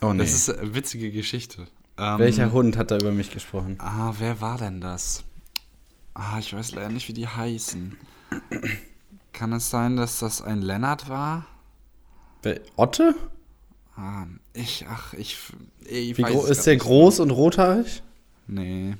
[0.00, 0.18] Oh nee.
[0.20, 1.66] Das ist eine witzige Geschichte.
[1.98, 3.76] Ähm, Welcher Hund hat da über mich gesprochen?
[3.78, 5.24] Ah, wer war denn das?
[6.14, 7.96] Ah, ich weiß leider nicht, wie die heißen.
[9.32, 11.46] Kann es sein, dass das ein Lennart war?
[12.42, 13.14] Wer- Otte?
[13.96, 15.38] Ah, ich, ach, ich.
[15.86, 18.02] ich Wie weiß ist der groß und rothaarig?
[18.46, 18.96] Nee.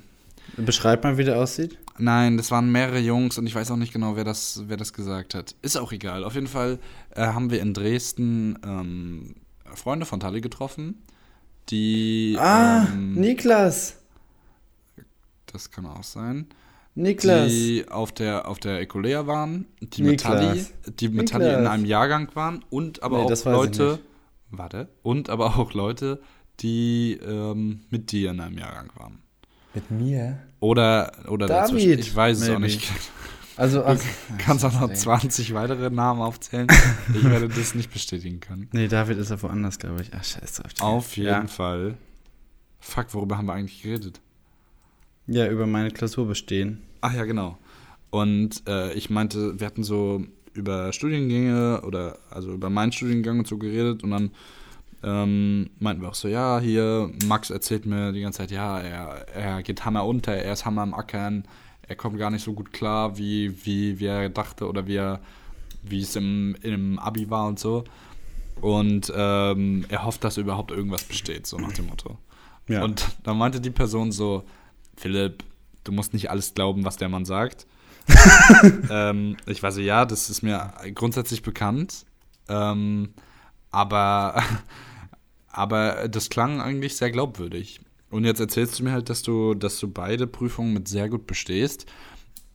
[0.57, 1.77] Beschreib mal, wie der aussieht.
[1.99, 4.93] Nein, das waren mehrere Jungs und ich weiß auch nicht genau, wer das, wer das
[4.93, 5.55] gesagt hat.
[5.61, 6.23] Ist auch egal.
[6.23, 6.79] Auf jeden Fall
[7.15, 9.35] äh, haben wir in Dresden ähm,
[9.73, 11.01] Freunde von Tali getroffen,
[11.69, 12.35] die.
[12.39, 13.97] Ah, ähm, Niklas.
[15.45, 16.47] das kann auch sein.
[16.95, 17.49] Niklas.
[17.49, 20.65] Die auf der, auf der Ecolea waren, die Tali,
[20.99, 23.99] die mit Tali in einem Jahrgang waren und aber Nee, auch Leute.
[24.49, 24.89] Warte.
[25.03, 26.19] Und aber auch Leute,
[26.59, 29.21] die ähm, mit dir in einem Jahrgang waren.
[29.73, 30.39] Mit mir?
[30.59, 31.99] Oder, oder David, dazwischen.
[31.99, 32.61] Ich weiß es auch maybe.
[32.63, 32.91] nicht.
[33.57, 33.99] Also, ach,
[34.37, 34.95] kannst auch noch ey.
[34.95, 36.67] 20 weitere Namen aufzählen.
[37.13, 38.69] Ich werde das nicht bestätigen können.
[38.71, 40.11] Nee, David ist ja woanders, glaube ich.
[40.13, 40.63] Ach, scheiße.
[40.79, 41.47] Auf jeden ja.
[41.47, 41.97] Fall.
[42.79, 44.21] Fuck, worüber haben wir eigentlich geredet?
[45.25, 46.83] Ja, über meine Klausur bestehen.
[47.01, 47.57] Ach ja, genau.
[48.09, 53.47] Und äh, ich meinte, wir hatten so über Studiengänge oder also über meinen Studiengang und
[53.47, 54.31] so geredet und dann
[55.03, 59.27] ähm, meinten wir auch so, ja, hier, Max erzählt mir die ganze Zeit, ja, er,
[59.35, 61.43] er geht Hammer unter, er ist Hammer am Ackern,
[61.87, 65.19] er kommt gar nicht so gut klar, wie, wie, wie er dachte oder wie er,
[65.83, 67.83] wie es im, im Abi war und so.
[68.61, 72.17] Und ähm, er hofft, dass überhaupt irgendwas besteht, so nach dem Motto.
[72.67, 72.83] Ja.
[72.83, 74.43] Und dann meinte die Person so,
[74.95, 75.43] Philipp,
[75.83, 77.67] du musst nicht alles glauben, was der Mann sagt.
[78.89, 82.05] ähm, ich war so, ja, das ist mir grundsätzlich bekannt.
[82.49, 83.13] Ähm,
[83.71, 84.41] aber,
[85.47, 87.79] aber das klang eigentlich sehr glaubwürdig.
[88.09, 91.27] Und jetzt erzählst du mir halt, dass du, dass du beide Prüfungen mit sehr gut
[91.27, 91.85] bestehst.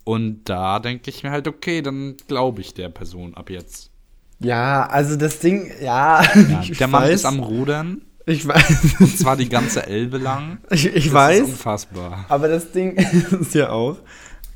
[0.05, 3.91] Und da denke ich mir halt, okay, dann glaube ich der Person ab jetzt.
[4.41, 6.23] Ja, also das Ding, ja.
[6.23, 8.03] Ja, der Mann weiß, ist am Rudern.
[8.27, 9.01] Ich weiß.
[9.01, 10.59] Und zwar die ganze Elbe lang.
[10.71, 11.39] Ich, ich Das weiß.
[11.41, 12.25] ist unfassbar.
[12.29, 12.97] Aber das Ding
[13.41, 13.99] ist ja auch,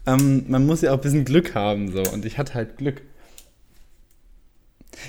[0.07, 2.03] ähm, man muss ja auch ein bisschen Glück haben, so.
[2.13, 3.03] Und ich hatte halt Glück.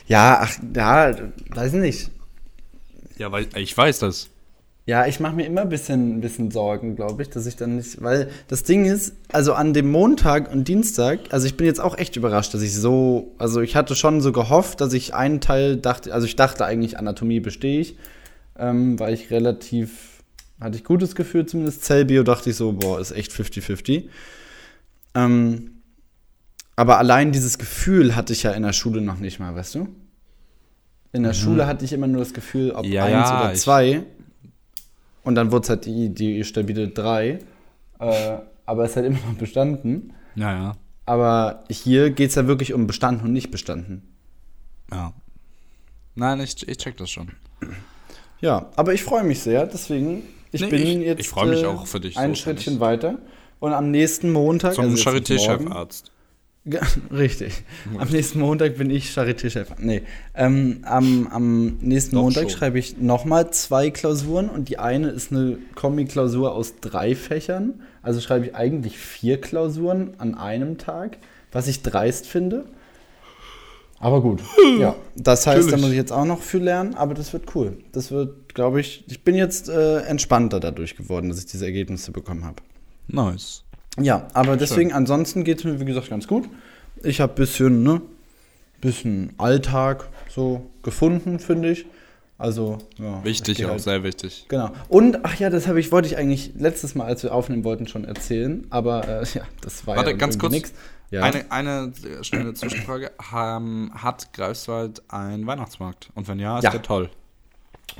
[0.05, 1.15] Ja, ach, ja,
[1.49, 2.11] weiß nicht.
[3.17, 4.29] Ja, weil ich weiß das.
[4.87, 7.75] Ja, ich mache mir immer ein bisschen, ein bisschen Sorgen, glaube ich, dass ich dann
[7.75, 11.81] nicht, weil das Ding ist, also an dem Montag und Dienstag, also ich bin jetzt
[11.81, 15.41] auch echt überrascht, dass ich so, also ich hatte schon so gehofft, dass ich einen
[15.41, 17.97] Teil dachte, also ich dachte eigentlich, Anatomie bestehe ich,
[18.57, 20.23] ähm, weil ich relativ,
[20.61, 24.05] hatte ich gutes Gefühl zumindest, Zellbio dachte ich so, boah, ist echt 50-50.
[25.15, 25.71] Ähm,
[26.77, 29.87] aber allein dieses Gefühl hatte ich ja in der Schule noch nicht mal, weißt du?
[31.11, 32.91] In der Schule hatte ich immer nur das Gefühl, ob Mhm.
[32.93, 34.03] Ja, eins oder ich- zwei.
[35.27, 37.39] Und dann wurde es halt die, die stabile drei.
[37.99, 40.13] Äh, aber es hat immer noch bestanden.
[40.35, 40.71] Ja, ja.
[41.05, 44.03] Aber hier geht es ja wirklich um bestanden und nicht bestanden.
[44.89, 45.11] Ja.
[46.15, 47.33] Nein, ich, ich check das schon.
[48.39, 51.85] Ja, aber ich freue mich sehr, deswegen, ich Nee, bin ich- jetzt ich mich auch
[51.87, 53.17] für dich, ein so Schrittchen weiter.
[53.59, 56.13] Und am nächsten Montag, Zum also Charité-Chefarzt.
[57.11, 57.63] Richtig.
[57.97, 59.69] Am nächsten Montag bin ich Charité-Chef.
[59.79, 60.03] Nee.
[60.35, 62.51] Ähm, am, am nächsten Doch Montag schon.
[62.51, 67.81] schreibe ich nochmal zwei Klausuren und die eine ist eine Kombi-Klausur aus drei Fächern.
[68.01, 71.17] Also schreibe ich eigentlich vier Klausuren an einem Tag,
[71.51, 72.65] was ich dreist finde.
[73.99, 74.41] Aber gut.
[74.79, 75.81] Ja, das heißt, da Natürlich.
[75.81, 77.77] muss ich jetzt auch noch für lernen, aber das wird cool.
[77.93, 82.11] Das wird, glaube ich, ich bin jetzt äh, entspannter dadurch geworden, dass ich diese Ergebnisse
[82.11, 82.61] bekommen habe.
[83.07, 83.63] Nice.
[83.99, 86.47] Ja, aber deswegen, ansonsten geht es mir, wie gesagt, ganz gut.
[87.03, 88.01] Ich habe ein bisschen, ne,
[88.81, 91.85] bisschen Alltag so gefunden, finde ich.
[92.39, 93.23] Also, ja.
[93.23, 94.45] Wichtig, auch halt- sehr wichtig.
[94.47, 94.69] Genau.
[94.89, 97.87] Und, ach ja, das habe ich, wollte ich eigentlich letztes Mal, als wir aufnehmen wollten,
[97.87, 98.67] schon erzählen.
[98.69, 100.53] Aber, äh, ja, das war Warte, ja ganz kurz.
[100.53, 100.73] nix.
[101.09, 101.23] Ja.
[101.23, 103.11] Eine, eine schnelle Zwischenfrage.
[103.31, 106.09] Hat Greifswald einen Weihnachtsmarkt?
[106.15, 106.69] Und wenn ja, ist Ja.
[106.71, 107.09] der toll.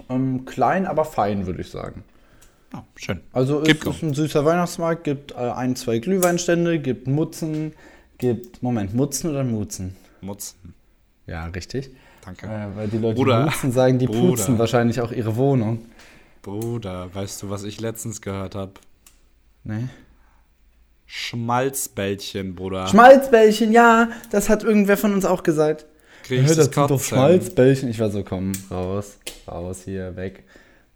[0.10, 2.04] ähm, klein, aber fein, würde ich sagen.
[2.74, 3.22] Ah, schön.
[3.32, 7.74] Also es Gibt ist ein süßer Weihnachtsmarkt, gibt äh, ein, zwei Glühweinstände, gibt Mutzen,
[8.18, 9.96] gibt, Moment, Mutzen oder Mutzen?
[10.22, 10.74] Mutzen.
[11.26, 11.92] Ja, richtig.
[12.26, 12.48] Danke.
[12.48, 13.40] Äh, weil die Leute, Bruder.
[13.40, 14.30] die Mutzen sagen, die Bruder.
[14.30, 15.86] putzen wahrscheinlich auch ihre Wohnung.
[16.42, 18.74] Bruder, weißt du, was ich letztens gehört habe?
[19.64, 19.88] Nee.
[21.06, 22.88] Schmalzbällchen, Bruder.
[22.88, 25.86] Schmalzbällchen, ja, das hat irgendwer von uns auch gesagt.
[26.24, 27.02] Krieg ich Hör, das das doch.
[27.02, 27.90] Schmalzbällchen.
[27.90, 30.44] Ich war so, komm, raus, raus hier, weg.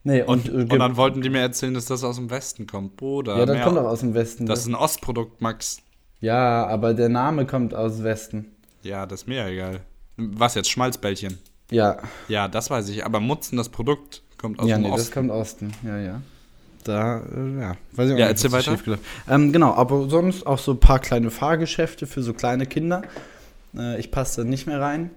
[0.03, 2.65] Nee, und, Und, äh, und dann wollten die mir erzählen, dass das aus dem Westen
[2.67, 2.97] kommt.
[2.97, 3.37] Bruder.
[3.37, 4.45] ja, das mehr- kommt auch aus dem Westen.
[4.47, 5.77] Das ist ein Ostprodukt, Max.
[6.21, 8.47] ja, aber der Name kommt aus Westen.
[8.83, 9.81] Ja, das ist mir ja egal.
[10.17, 10.69] Was jetzt?
[10.71, 11.37] Schmalzbällchen.
[11.69, 13.05] Ja, Ja, das weiß ich.
[13.05, 15.13] Aber Mutzen, das Produkt, kommt aus ja, dem nee, das Osten.
[15.13, 15.71] kommt Osten.
[15.83, 16.21] Ja, ja.
[16.83, 18.75] Da, äh, ja, weiß ich auch Ja, nicht, erzähl weiter.
[19.29, 23.03] Ähm, genau, aber sonst auch so ein paar kleine Fahrgeschäfte für so kleine Kinder.
[23.77, 25.11] Äh, ich passe da nicht mehr rein.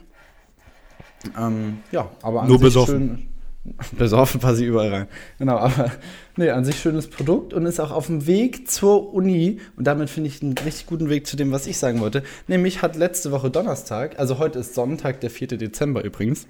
[1.39, 3.09] Ähm, ja, aber an Nur sich besoffen.
[3.17, 3.29] schön.
[3.99, 5.07] Besoffen passe ich überall rein.
[5.39, 5.91] Genau, aber
[6.37, 9.61] nee, an sich schönes Produkt und ist auch auf dem Weg zur Uni.
[9.77, 12.23] Und damit finde ich einen richtig guten Weg zu dem, was ich sagen wollte.
[12.47, 15.49] Nämlich hat letzte Woche Donnerstag, also heute ist Sonntag, der 4.
[15.49, 16.47] Dezember übrigens.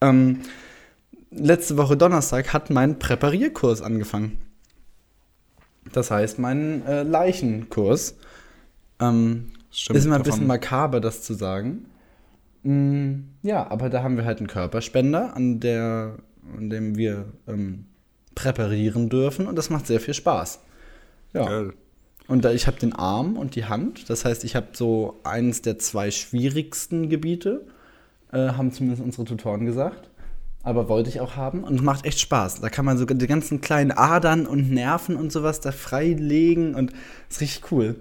[0.00, 0.40] Ähm,
[1.30, 4.38] letzte Woche Donnerstag hat mein Präparierkurs angefangen.
[5.92, 8.16] Das heißt, mein äh, Leichenkurs.
[9.00, 11.86] Ähm, Stimmt, ist immer ein davon- bisschen makaber, das zu sagen.
[12.62, 16.16] Mm, ja, aber da haben wir halt einen Körperspender, an, der,
[16.56, 17.86] an dem wir ähm,
[18.34, 20.60] präparieren dürfen und das macht sehr viel Spaß.
[21.32, 21.46] Ja.
[21.46, 21.72] Geil.
[22.26, 24.08] Und da, ich habe den Arm und die Hand.
[24.08, 27.66] Das heißt, ich habe so eines der zwei schwierigsten Gebiete,
[28.32, 30.08] äh, haben zumindest unsere Tutoren gesagt.
[30.62, 32.62] Aber wollte ich auch haben und es macht echt Spaß.
[32.62, 36.92] Da kann man sogar die ganzen kleinen Adern und Nerven und sowas da freilegen und
[37.28, 37.96] ist richtig cool.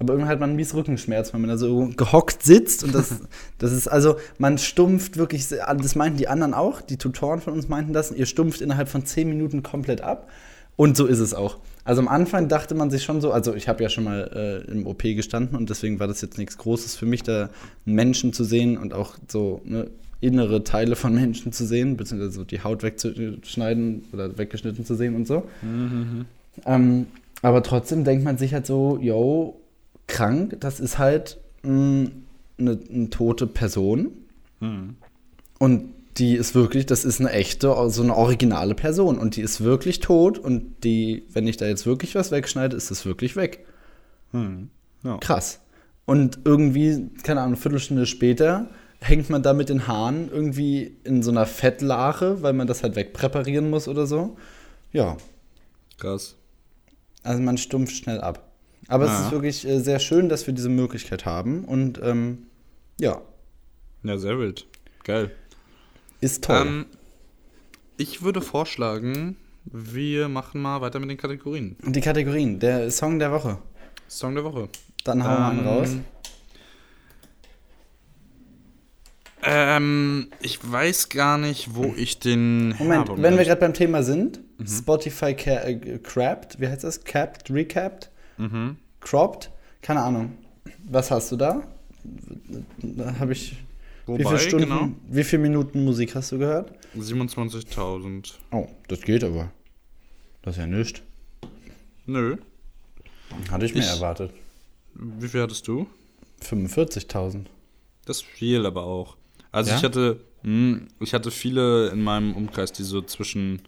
[0.00, 3.16] Aber irgendwann hat man einen mies Rückenschmerz, wenn man da so gehockt sitzt und das,
[3.58, 7.68] das ist also, man stumpft wirklich, das meinten die anderen auch, die Tutoren von uns
[7.68, 10.28] meinten das, ihr stumpft innerhalb von 10 Minuten komplett ab.
[10.76, 11.58] Und so ist es auch.
[11.82, 14.30] Also am Anfang dachte man sich schon so, also ich habe ja schon mal
[14.68, 17.50] äh, im OP gestanden und deswegen war das jetzt nichts Großes für mich, da
[17.84, 22.44] Menschen zu sehen und auch so ne, innere Teile von Menschen zu sehen, beziehungsweise so
[22.44, 25.48] die Haut wegzuschneiden oder weggeschnitten zu sehen und so.
[26.64, 27.06] Ähm,
[27.42, 29.58] aber trotzdem denkt man sich halt so, yo,
[30.08, 32.10] krank, das ist halt mh,
[32.58, 34.10] eine, eine tote Person.
[34.60, 34.96] Mhm.
[35.58, 39.18] Und die ist wirklich, das ist eine echte, so eine originale Person.
[39.18, 40.38] Und die ist wirklich tot.
[40.38, 43.64] Und die, wenn ich da jetzt wirklich was wegschneide, ist es wirklich weg.
[44.32, 44.70] Mhm.
[45.04, 45.18] Ja.
[45.18, 45.60] Krass.
[46.06, 48.68] Und irgendwie, keine Ahnung, eine Viertelstunde später
[49.00, 52.96] hängt man da mit den Haaren irgendwie in so einer Fettlache, weil man das halt
[52.96, 54.36] wegpräparieren muss oder so.
[54.92, 55.16] Ja,
[55.98, 56.36] Krass.
[57.22, 58.47] also man stumpft schnell ab.
[58.88, 59.26] Aber es Ja.
[59.26, 61.64] ist wirklich äh, sehr schön, dass wir diese Möglichkeit haben.
[61.64, 62.46] Und ähm,
[62.98, 63.20] ja,
[64.02, 64.66] Ja, sehr wild.
[65.04, 65.30] Geil.
[66.20, 66.56] ist toll.
[66.66, 66.86] Ähm,
[67.96, 71.76] ich würde vorschlagen, wir machen mal weiter mit den Kategorien.
[71.84, 73.58] Und die Kategorien, der Song der Woche.
[74.08, 74.68] Song der Woche.
[75.04, 75.88] Dann hauen wir einen raus.
[79.42, 82.74] Ähm, ich weiß gar nicht, wo ich den.
[82.78, 87.04] Moment, wenn wir gerade beim Thema sind, Spotify ca äh, Crapped, wie heißt das?
[87.04, 88.76] Capped, Recapped, Mhm.
[89.00, 89.50] Cropped?
[89.82, 90.38] Keine Ahnung.
[90.88, 91.62] Was hast du da?
[92.78, 93.52] Da habe ich.
[93.52, 94.88] wie Wobei, viele Stunden, genau.
[95.08, 96.72] wie viele Minuten Musik hast du gehört?
[96.96, 98.34] 27.000.
[98.52, 99.50] Oh, das geht aber.
[100.42, 101.02] Das ist ja nichts.
[102.06, 102.36] Nö.
[103.50, 104.32] Hatte ich mir Ich- erwartet.
[104.94, 105.86] Wie viel hattest du?
[106.42, 107.46] 45.000.
[108.06, 109.16] Das ist viel aber auch.
[109.52, 109.76] Also Ja?
[109.76, 113.60] ich hatte, hm, ich hatte viele in meinem Umkreis, die so zwischen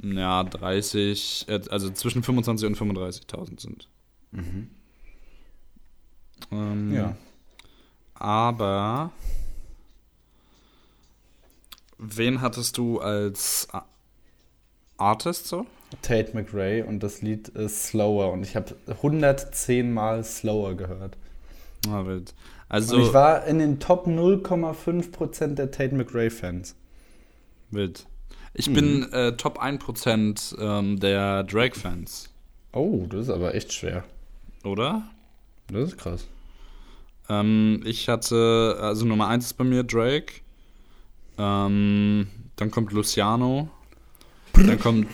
[0.00, 3.88] ja, 30, äh, also zwischen 25 und 35.000 sind.
[6.50, 7.16] Ähm, Ja.
[8.14, 9.10] Aber
[11.98, 13.68] wen hattest du als
[14.96, 15.66] Artist so?
[16.00, 21.16] Tate McRae und das Lied ist Slower und ich habe 110 Mal Slower gehört.
[21.88, 22.30] Ah, wild.
[22.30, 22.34] Und
[22.68, 26.74] Also, ich war in den Top 0,5% der Tate McRae-Fans.
[27.70, 28.06] wild.
[28.54, 28.74] Ich Mhm.
[28.74, 32.28] bin äh, Top 1% ähm, der Drake-Fans,
[32.74, 34.04] Oh, das ist aber echt schwer.
[34.64, 35.02] oder?
[35.68, 36.26] Das ist krass.
[37.28, 40.34] Ähm, ich hatte, also Nummer 1 ist bei mir Drake.
[41.38, 43.68] Ähm, dann kommt Luciano.
[44.54, 45.06] Dann kommt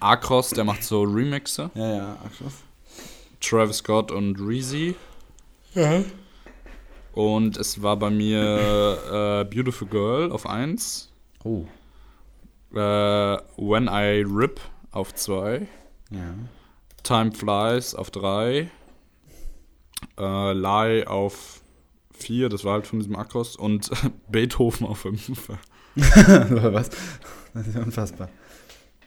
[0.00, 1.70] Akros, der macht so Remixe.
[1.74, 2.54] Ja, ja, ach, krass.
[3.40, 4.94] Travis Scott und Reezy.
[7.12, 11.08] Und es war bei mir äh, Beautiful Girl auf 1.
[11.44, 11.64] Oh,
[12.72, 14.60] Äh, When I Rip
[14.92, 15.66] auf 2.
[16.10, 16.18] ja.
[17.02, 18.70] Time Flies auf 3.
[20.18, 21.60] Äh, Lie auf
[22.12, 23.56] 4, das war halt von diesem Akros.
[23.56, 23.90] Und
[24.30, 25.48] Beethoven auf 5.
[25.96, 26.90] Was?
[27.54, 28.28] Das ist ja unfassbar.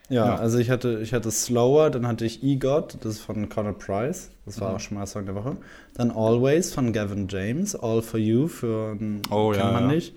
[0.09, 0.35] Ja, Ja.
[0.35, 4.31] also ich hatte, ich hatte Slower, dann hatte ich E-God, das ist von Conor Price,
[4.45, 5.55] das war auch schon mal Song der Woche.
[5.93, 8.97] Dann Always von Gavin James, All For You für
[9.29, 9.95] Oh, kennt ja, man ja.
[9.95, 10.13] nicht.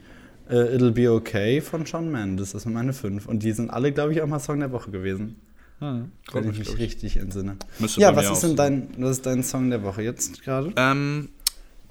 [0.48, 3.26] Äh, It'll Be Okay von Shawn Mendes, das sind meine fünf.
[3.26, 5.36] Und die sind alle, glaube ich, auch mal Song der Woche gewesen.
[5.78, 7.56] Hm, Wenn ich mich richtig entsinne.
[7.78, 10.72] Müsste Ja, was ist denn dein, was ist dein Song der Woche jetzt gerade?
[10.76, 11.28] Ähm,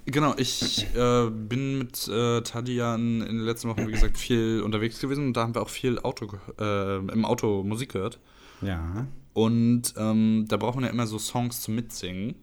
[0.06, 4.62] genau, ich äh, bin mit äh, Tadia in, in den letzten Wochen, wie gesagt, viel
[4.66, 6.28] unterwegs gewesen und da haben wir auch viel Auto,
[6.60, 8.20] äh, im Auto Musik gehört.
[8.62, 12.36] Ja, Und ähm, da braucht man ja immer so Songs zum Mitsingen.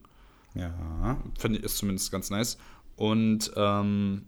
[0.55, 1.17] ja.
[1.39, 2.57] Finde ich, ist zumindest ganz nice.
[2.97, 4.27] Und ähm,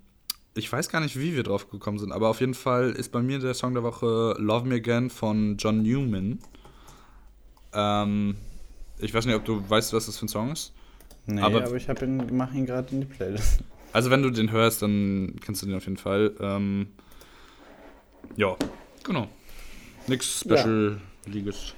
[0.54, 3.20] ich weiß gar nicht, wie wir drauf gekommen sind, aber auf jeden Fall ist bei
[3.22, 6.38] mir der Song der Woche Love Me Again von John Newman.
[7.72, 8.36] Ähm,
[8.98, 10.72] ich weiß nicht, ob du weißt, was das für ein Song ist.
[11.26, 13.60] Nee, Aber- aber, ich ihn, mach ihn gerade in die Playlist.
[13.92, 16.32] Also wenn du den hörst, dann kennst du den auf jeden Fall.
[16.40, 16.88] Ähm,
[18.36, 18.56] ja,
[19.04, 19.28] genau.
[20.06, 21.74] Nix Special Liges.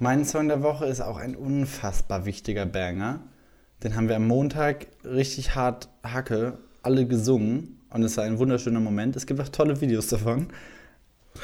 [0.00, 3.20] Mein Song der Woche ist auch ein unfassbar wichtiger Banger.
[3.82, 8.80] Den haben wir am Montag richtig hart Hacke alle gesungen und es war ein wunderschöner
[8.80, 9.16] Moment.
[9.16, 10.48] Es gibt auch tolle Videos davon.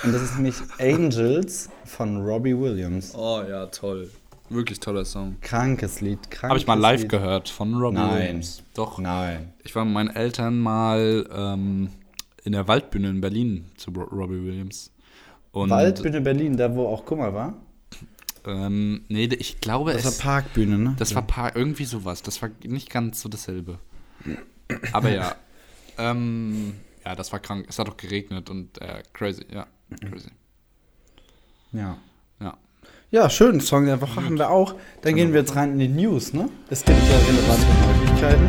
[0.04, 3.12] Und das ist nämlich Angels von Robbie Williams.
[3.16, 4.10] Oh ja, toll.
[4.48, 5.36] Wirklich toller Song.
[5.40, 7.08] Krankes Lied, krankes Habe ich mal live Lied.
[7.08, 8.18] gehört von Robbie Nein.
[8.18, 8.62] Williams.
[8.74, 8.98] Doch.
[8.98, 9.52] Nein.
[9.64, 11.88] Ich war mit meinen Eltern mal ähm,
[12.44, 14.90] in der Waldbühne in Berlin zu Ro- Robbie Williams.
[15.52, 17.54] Und, Waldbühne Berlin, da wo auch Kummer war.
[18.46, 20.94] Ähm, nee, ich glaube, Das es, war Parkbühne, ne?
[20.98, 22.22] Das war paar, irgendwie sowas.
[22.22, 23.78] Das war nicht ganz so dasselbe.
[24.92, 25.34] Aber ja.
[26.00, 27.66] Ähm, ja, das war krank.
[27.68, 29.66] Es hat doch geregnet und äh, crazy, ja.
[30.08, 30.30] Crazy.
[31.72, 31.98] Ja.
[32.40, 32.56] Ja.
[33.10, 33.60] Ja, schön.
[33.60, 34.74] Song der Woche haben wir auch.
[35.02, 36.48] Dann gehen wir jetzt rein in die News, ne?
[36.68, 38.46] Es gibt ja relevante Neuigkeiten.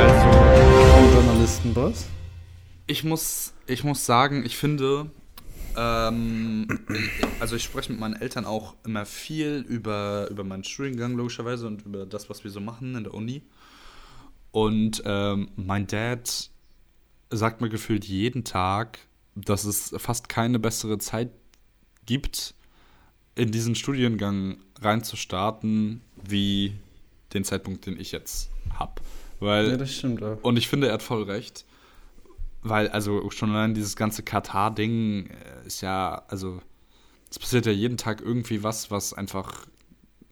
[0.00, 2.06] Also, Journalistenboss.
[2.86, 5.10] ich muss, ich muss sagen, ich finde,
[5.76, 6.66] ähm,
[7.40, 11.84] also ich spreche mit meinen Eltern auch immer viel über, über meinen Studiengang logischerweise und
[11.86, 13.42] über das, was wir so machen in der Uni.
[14.50, 16.50] Und ähm, mein Dad
[17.30, 18.98] sagt mir gefühlt jeden Tag,
[19.34, 21.30] dass es fast keine bessere Zeit
[22.06, 22.54] gibt,
[23.34, 26.74] in diesen Studiengang reinzustarten, wie
[27.32, 29.02] den Zeitpunkt, den ich jetzt habe.
[29.40, 30.38] Weil Ja, das stimmt auch.
[30.42, 31.64] und ich finde, er hat voll recht.
[32.64, 36.60] Weil, also schon allein dieses ganze Katar-Ding äh, ist ja, also,
[37.30, 39.66] es passiert ja jeden Tag irgendwie was, was einfach,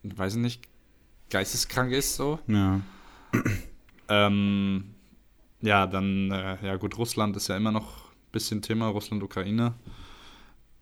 [0.02, 0.62] weiß ich nicht,
[1.30, 2.40] geisteskrank ist, so.
[2.48, 2.80] Ja.
[4.08, 4.94] Ähm,
[5.60, 9.74] ja, dann, äh, ja gut, Russland ist ja immer noch ein bisschen Thema, Russland, Ukraine.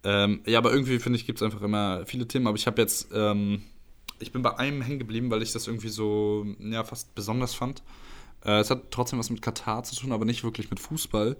[0.02, 2.46] Ähm, ja, aber irgendwie finde ich, gibt es einfach immer viele Themen.
[2.46, 3.62] Aber ich habe jetzt, ähm,
[4.18, 7.82] ich bin bei einem hängen geblieben, weil ich das irgendwie so, ja, fast besonders fand.
[8.44, 11.36] Äh, es hat trotzdem was mit Katar zu tun, aber nicht wirklich mit Fußball.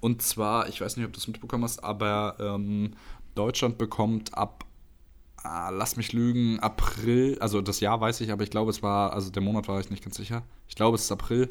[0.00, 2.94] Und zwar, ich weiß nicht, ob du es mitbekommen hast, aber ähm,
[3.34, 4.64] Deutschland bekommt ab,
[5.36, 9.12] ah, lass mich lügen, April, also das Jahr weiß ich, aber ich glaube, es war,
[9.12, 10.42] also der Monat war ich nicht ganz sicher.
[10.68, 11.50] Ich glaube, es ist April.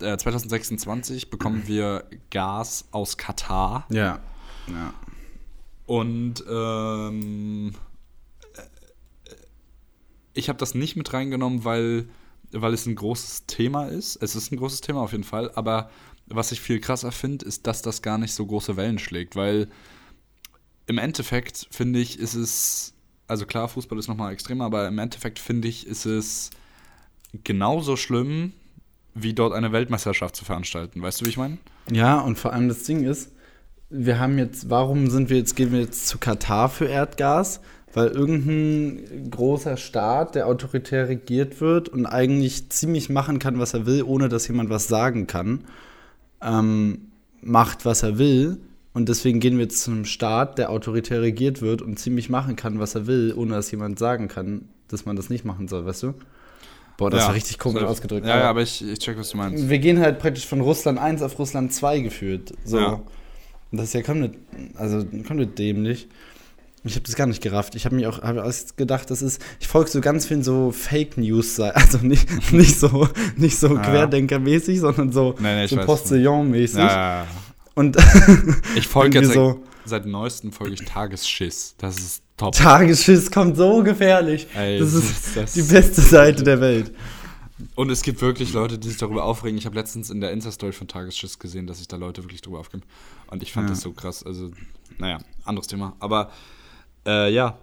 [0.00, 3.86] Äh, 2026 bekommen wir Gas aus Katar.
[3.90, 4.20] Ja.
[4.68, 4.94] Ja.
[5.86, 7.72] Und ähm,
[10.34, 12.08] ich habe das nicht mit reingenommen, weil,
[12.52, 14.16] weil es ein großes Thema ist.
[14.16, 15.90] Es ist ein großes Thema auf jeden Fall, aber
[16.26, 19.68] was ich viel krasser finde, ist, dass das gar nicht so große Wellen schlägt, weil
[20.86, 22.94] im Endeffekt finde ich, ist es,
[23.26, 26.50] also klar, Fußball ist nochmal extremer, aber im Endeffekt finde ich, ist es
[27.44, 28.52] genauso schlimm,
[29.14, 31.02] wie dort eine Weltmeisterschaft zu veranstalten.
[31.02, 31.58] Weißt du, wie ich meine?
[31.90, 33.32] Ja, und vor allem das Ding ist,
[33.88, 37.60] wir haben jetzt, warum sind wir jetzt, gehen wir jetzt zu Katar für Erdgas?
[37.96, 43.86] Weil irgendein großer Staat, der autoritär regiert wird und eigentlich ziemlich machen kann, was er
[43.86, 45.64] will, ohne dass jemand was sagen kann,
[46.42, 47.06] ähm,
[47.40, 48.58] macht, was er will.
[48.92, 52.78] Und deswegen gehen wir zu einem Staat, der autoritär regiert wird und ziemlich machen kann,
[52.78, 56.02] was er will, ohne dass jemand sagen kann, dass man das nicht machen soll, weißt
[56.02, 56.14] du?
[56.98, 57.90] Boah, das Ja, war richtig komisch safe.
[57.90, 58.26] ausgedrückt.
[58.26, 59.70] Ja, ja, aber ich, ich check, was du meinst.
[59.70, 62.52] wir gehen halt praktisch von Russland 1 auf Russland 2 geführt.
[62.64, 62.78] So.
[62.78, 62.92] Ja.
[63.72, 64.32] Und das ist ja komplett,
[64.74, 66.08] also komplett dämlich.
[66.86, 67.74] Ich habe das gar nicht gerafft.
[67.74, 70.72] Ich habe mir auch hab erst gedacht, das ist, ich folge so ganz vielen so
[70.72, 73.82] Fake News, also nicht, nicht so, nicht so Ja.
[73.82, 75.76] Querdenkermäßig, sondern so, Nee, nee, so.
[75.76, 76.78] Postillon-mäßig.
[76.78, 77.26] Ja.
[77.74, 77.96] Und
[78.76, 81.74] Ich folge jetzt irgendwie seit, so, seit neuestem folge ich Tagesschiss.
[81.78, 82.54] Das ist top.
[82.54, 84.46] Tagesschiss kommt so gefährlich.
[84.54, 86.92] Ey, das das ist ist- das- die beste Seite der Welt.
[87.74, 89.56] Und es gibt wirklich Leute, die sich darüber aufregen.
[89.58, 92.58] Ich habe letztens in der Insta-Story von Tagesschiss gesehen, dass sich da Leute wirklich drüber
[92.58, 92.82] aufgeben.
[93.28, 93.74] Und ich fand Ja.
[93.74, 94.22] das so krass.
[94.22, 94.50] Also,
[94.98, 95.94] naja, anderes Thema.
[95.98, 96.30] Aber
[97.06, 97.58] äh, ja,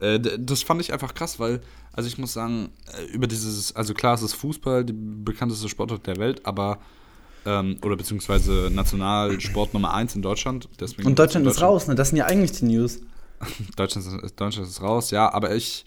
[0.00, 1.60] äh, das fand ich einfach krass, weil,
[1.92, 6.06] also ich muss sagen, äh, über dieses, also klar, es ist Fußball, die bekannteste Sportart
[6.06, 6.78] der Welt, aber,
[7.46, 10.68] ähm, oder beziehungsweise Nationalsport Nummer 1 in Deutschland.
[10.80, 11.94] Deswegen Und Deutschland ist raus, ne?
[11.94, 13.00] Das sind ja eigentlich die News.
[13.76, 15.84] Deutschland ist, Deutschland ist raus, ja, aber ich.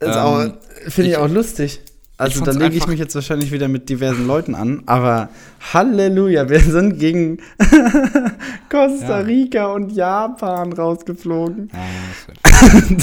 [0.00, 0.54] Ähm,
[0.88, 1.80] finde ich, ich- auch lustig.
[2.20, 5.30] Also da lege ich mich jetzt wahrscheinlich wieder mit diversen Leuten an, aber
[5.72, 7.38] Halleluja, wir sind gegen
[8.68, 9.26] Costa Ja.
[9.26, 11.70] Rica und Japan rausgeflogen.
[11.72, 12.50] Ja,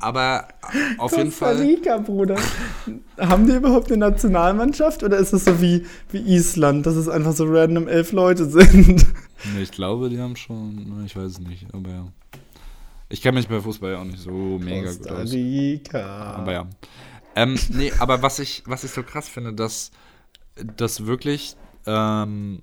[0.00, 0.46] Aber
[0.98, 1.56] auf jeden Costa Fall.
[1.56, 2.36] Rica, Bruder.
[3.18, 7.32] Haben die überhaupt eine Nationalmannschaft oder ist es so wie, wie Island, dass es einfach
[7.32, 9.06] so random elf Leute sind?
[9.54, 11.02] Nee, ich glaube, die haben schon.
[11.04, 12.06] Ich weiß es nicht, aber ja.
[13.10, 15.32] Ich kenne mich bei Fußball ja auch nicht so mega gut Costa aus.
[15.32, 16.34] Rica.
[16.38, 16.66] Aber ja.
[17.36, 19.90] Ähm, nee, aber was ich, was ich so krass finde, dass,
[20.54, 21.56] dass wirklich
[21.86, 22.62] ähm,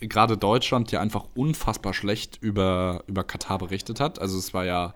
[0.00, 4.20] äh, gerade Deutschland ja einfach unfassbar schlecht über, über Katar berichtet hat.
[4.20, 4.94] Also es war ja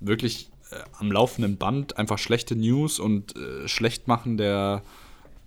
[0.00, 4.82] wirklich äh, am laufenden Band einfach schlechte News und äh, Schlechtmachen der,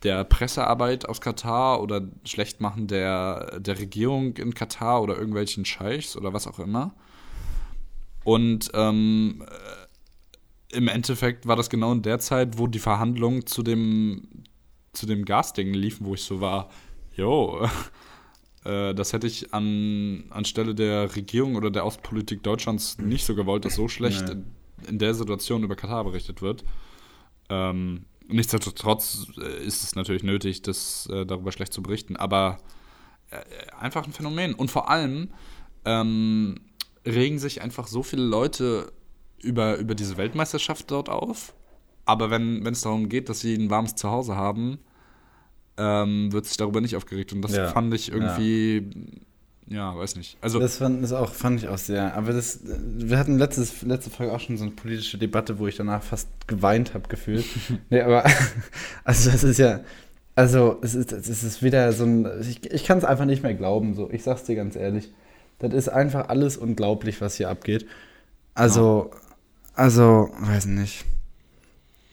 [0.04, 6.34] der Pressearbeit aus Katar oder Schlechtmachen der, der Regierung in Katar oder irgendwelchen Scheichs oder
[6.34, 6.94] was auch immer.
[8.24, 9.71] Und ähm, äh,
[10.74, 14.28] im Endeffekt war das genau in der Zeit, wo die Verhandlungen zu dem,
[14.94, 16.70] zu dem Gasding liefen, wo ich so war,
[17.16, 17.68] jo,
[18.66, 23.66] äh, das hätte ich an, anstelle der Regierung oder der Außenpolitik Deutschlands nicht so gewollt,
[23.66, 24.32] dass so schlecht Nee.
[24.32, 24.46] in,
[24.88, 26.64] in der Situation über Katar berichtet wird.
[27.50, 32.60] Ähm, nichtsdestotrotz äh, ist es natürlich nötig, das äh, darüber schlecht zu berichten, aber
[33.30, 33.38] äh,
[33.80, 34.54] einfach ein Phänomen.
[34.54, 35.30] Und vor allem
[35.86, 36.56] ähm,
[37.06, 38.92] regen sich einfach so viele Leute
[39.44, 41.54] über, über diese Weltmeisterschaft dort auf.
[42.06, 44.80] Aber wenn es darum geht, dass sie ein warmes Zuhause haben,
[45.78, 47.34] ähm, wird sich darüber nicht aufgeregt.
[47.34, 47.68] Und das Ja.
[47.70, 48.90] fand ich irgendwie,
[49.68, 49.96] ja.
[49.96, 50.38] weiß nicht.
[50.42, 52.16] Also, Das fand, das auch, fand ich auch sehr.
[52.16, 55.76] Aber das, wir hatten letztes, letzte Folge auch schon so eine politische Debatte, wo ich
[55.78, 57.46] danach fast geweint habe, gefühlt.
[57.90, 58.26] nee, aber
[59.04, 59.82] also das ist ja,
[60.36, 63.54] also es ist, es ist wieder so ein, ich, ich kann es einfach nicht mehr
[63.54, 64.10] glauben, so.
[64.12, 65.10] Ich sag's dir ganz ehrlich.
[65.60, 67.86] Das ist einfach alles unglaublich, was hier abgeht.
[68.56, 69.12] Also,
[69.82, 71.06] also, weiß nicht.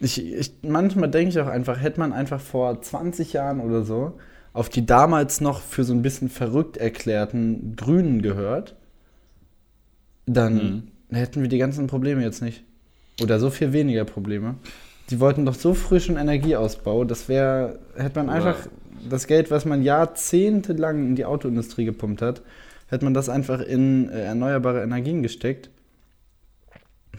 [0.01, 4.15] Ich, ich, manchmal denke ich auch einfach, hätte man einfach vor 20 Jahren oder so
[4.55, 8.75] auf die damals noch für so ein bisschen verrückt erklärten Grünen gehört,
[10.25, 12.65] dann hätten wir die ganzen Probleme jetzt nicht.
[13.23, 14.55] Oder so viel weniger Probleme.
[15.11, 18.57] Die wollten doch so früh schon Energieausbau, das wäre, hätte man einfach
[19.11, 22.41] das Geld, was man jahrzehntelang in die Autoindustrie gepumpt hat,
[22.89, 25.71] hätte man das einfach in äh, erneuerbare Energien gesteckt,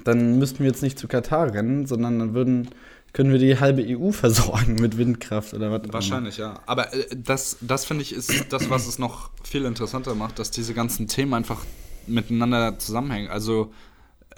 [0.03, 2.69] dann müssten wir jetzt nicht zu Katar rennen, sondern dann würden,
[3.13, 5.93] können wir die halbe EU versorgen mit Windkraft oder was auch immer.
[5.93, 6.59] Wahrscheinlich, ja.
[6.65, 10.51] Aber äh, das, das finde ich, ist das, was es noch viel interessanter macht, dass
[10.51, 11.65] diese ganzen Themen einfach
[12.07, 13.29] miteinander zusammenhängen.
[13.29, 13.71] Also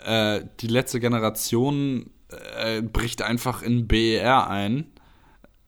[0.03, 2.09] äh, die letzte Generation
[2.57, 4.88] äh, bricht einfach in BER ein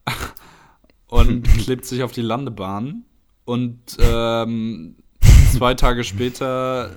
[1.07, 3.05] und klebt sich auf die Landebahn
[3.45, 4.95] und ähm,
[5.51, 6.91] zwei Tage später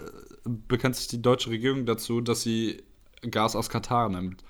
[0.45, 2.83] bekennt sich die deutsche Regierung dazu, dass sie
[3.31, 4.43] Gas aus Katar nimmt.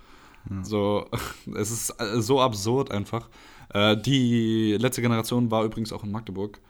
[0.63, 1.07] So,
[1.55, 3.29] es ist äh, so absurd einfach.
[3.73, 6.61] Äh, die letzte Generation war übrigens auch in Magdeburg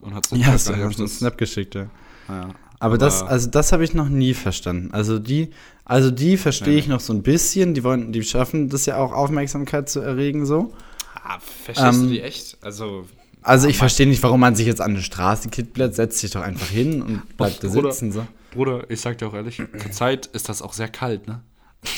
[0.00, 1.86] und hat Ja, hast du einen Snap geschickt, ja.
[2.28, 2.48] Ja,
[2.78, 4.92] Aber, das, also das habe ich noch nie verstanden.
[4.92, 5.50] Also die,
[5.84, 7.74] also die verstehe ich noch so ein bisschen.
[7.74, 10.72] Die wollen, die schaffen das ja auch Aufmerksamkeit zu erregen so.
[11.14, 12.58] ah, verstehst ähm, du die echt?
[12.62, 13.06] Also
[13.42, 16.30] Also Ja, ich verstehe nicht, warum man sich jetzt an eine Straße kittblätt, setzt sich
[16.30, 18.26] doch einfach hin und bleibt da sitzen so.
[18.52, 21.42] Bruder, ich sag dir auch ehrlich, zur Zeit ist das auch sehr kalt, ne?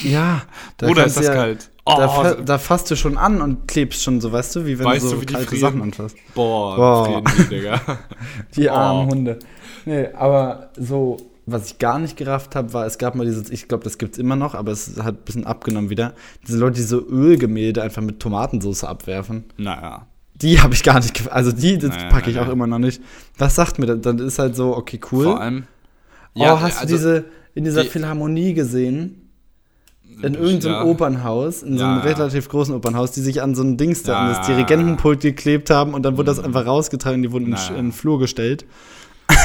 [0.04, 0.42] Ja,
[0.76, 1.70] da kannst ist das du ja, kalt.
[1.84, 4.78] Da, Oh, fa da fasst du schon an und klebst schon so, weißt du, wie
[4.78, 5.56] wenn Weißt du so du, kalte?
[5.56, 6.16] Sachen anfasst.
[6.34, 7.22] boah, Boah.
[7.36, 7.80] die, Digga.
[8.56, 8.72] Die Oh.
[8.72, 9.38] armen Hunde.
[9.84, 11.16] Nee, aber so,
[11.46, 14.12] was ich gar nicht gerafft habe, war, es gab mal dieses, ich glaube, das gibt
[14.12, 16.14] es immer noch, aber es hat ein bisschen abgenommen wieder,
[16.46, 19.44] diese Leute, die so Ölgemälde einfach mit Tomatensauce abwerfen.
[19.56, 20.06] naja.
[20.34, 22.48] Die habe ich gar nicht, also die, Naja, packe ich naja.
[22.48, 23.00] auch immer noch nicht.
[23.38, 24.00] Was sagt mir das?
[24.00, 25.24] Dann ist halt so, okay, cool.
[25.24, 25.64] Vor allem,
[26.34, 27.24] Ja, oh, hast also du diese
[27.54, 29.21] in dieser die- Philharmonie gesehen?
[30.22, 30.84] In irgendeinem Ja.
[30.84, 34.18] Opernhaus, in so einem Ja, relativ großen Opernhaus, die sich an so ein Dings da,
[34.18, 34.46] an das.
[34.46, 37.76] Dirigentenpult geklebt haben und dann wurde das einfach rausgetragen, die wurden in, Na, Sch- ja.
[37.78, 38.64] in den Flur gestellt.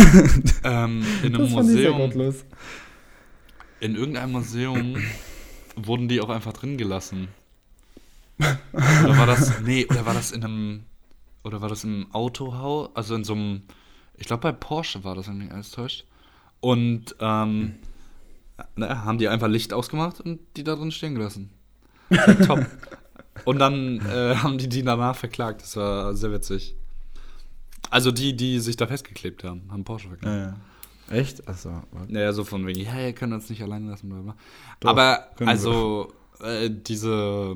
[0.63, 2.11] Ähm, in einem Das Museum,
[3.80, 4.97] in irgendeinem Museum
[5.76, 7.28] wurden die auch einfach drin gelassen.
[8.39, 10.84] Oder war das, nee, oder war das in einem,
[11.43, 13.61] oder war das im Autohaus, also in so einem,
[14.18, 16.05] ich glaube bei Porsche war das, wenn mich alles täuscht.
[16.59, 17.76] Und, ähm,
[18.76, 21.51] na, haben die einfach Licht ausgemacht und die da drin stehen gelassen.
[22.45, 22.66] Top.
[23.45, 26.76] Und dann äh, haben die die danach verklagt, das war sehr witzig.
[27.89, 30.36] Also die, die sich da festgeklebt haben, haben Porsche verklagt.
[30.36, 30.55] Ja, ja.
[31.10, 31.47] Echt?
[31.47, 31.84] Achso.
[32.08, 34.36] Naja, so von wegen, ja, ihr könnt uns nicht allein lassen, bla bla.
[34.80, 37.55] Doch, Aber also äh, diese,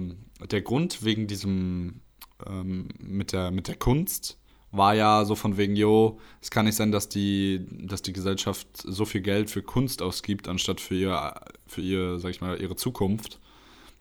[0.49, 2.01] der Grund wegen diesem
[2.47, 4.37] ähm, mit der mit der Kunst
[4.71, 8.67] war ja so von wegen, jo, es kann nicht sein, dass die, dass die Gesellschaft
[8.77, 11.35] so viel Geld für Kunst ausgibt, anstatt für ihr,
[11.67, 13.39] für ihr, sag ich mal, ihre Zukunft.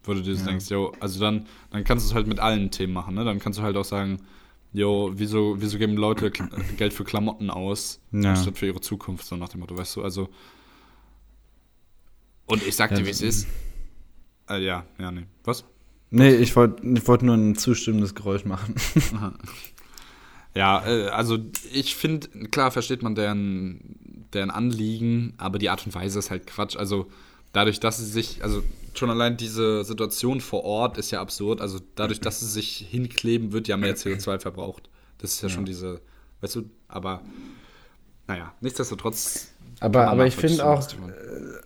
[0.04, 2.70] Wo du dir so denkst, jo, also dann, dann kannst du es halt mit allen
[2.70, 3.24] Themen machen, ne?
[3.24, 4.20] Dann kannst du halt auch sagen,
[4.72, 8.30] jo, wieso, wieso geben Leute Kl- Geld für Klamotten aus, Ja.
[8.30, 10.30] anstatt für ihre Zukunft, so nach dem Motto, weißt du, also.
[12.46, 13.46] Und ich sag dir, Ja, wie es ist.
[14.48, 15.24] Äh, ja, ja, nee.
[15.44, 15.64] Was?
[16.10, 18.74] Nee, ich wollte ich wollt nur ein zustimmendes Geräusch machen.
[20.54, 21.38] Ja, äh, also
[21.72, 26.46] ich finde, klar versteht man deren, deren Anliegen, aber die Art und Weise ist halt
[26.46, 26.76] Quatsch.
[26.76, 27.06] Also
[27.52, 28.62] dadurch, dass sie sich, also
[28.94, 31.60] schon allein diese Situation vor Ort ist ja absurd.
[31.60, 34.88] Also dadurch, dass sie sich hinkleben, wird ja mehr CO2 verbraucht.
[35.18, 36.00] Das ist ja, schon diese,
[36.40, 37.22] weißt du, aber
[38.26, 39.48] naja, nichtsdestotrotz.
[39.80, 41.14] Aber, aber ich finde auch, wollen.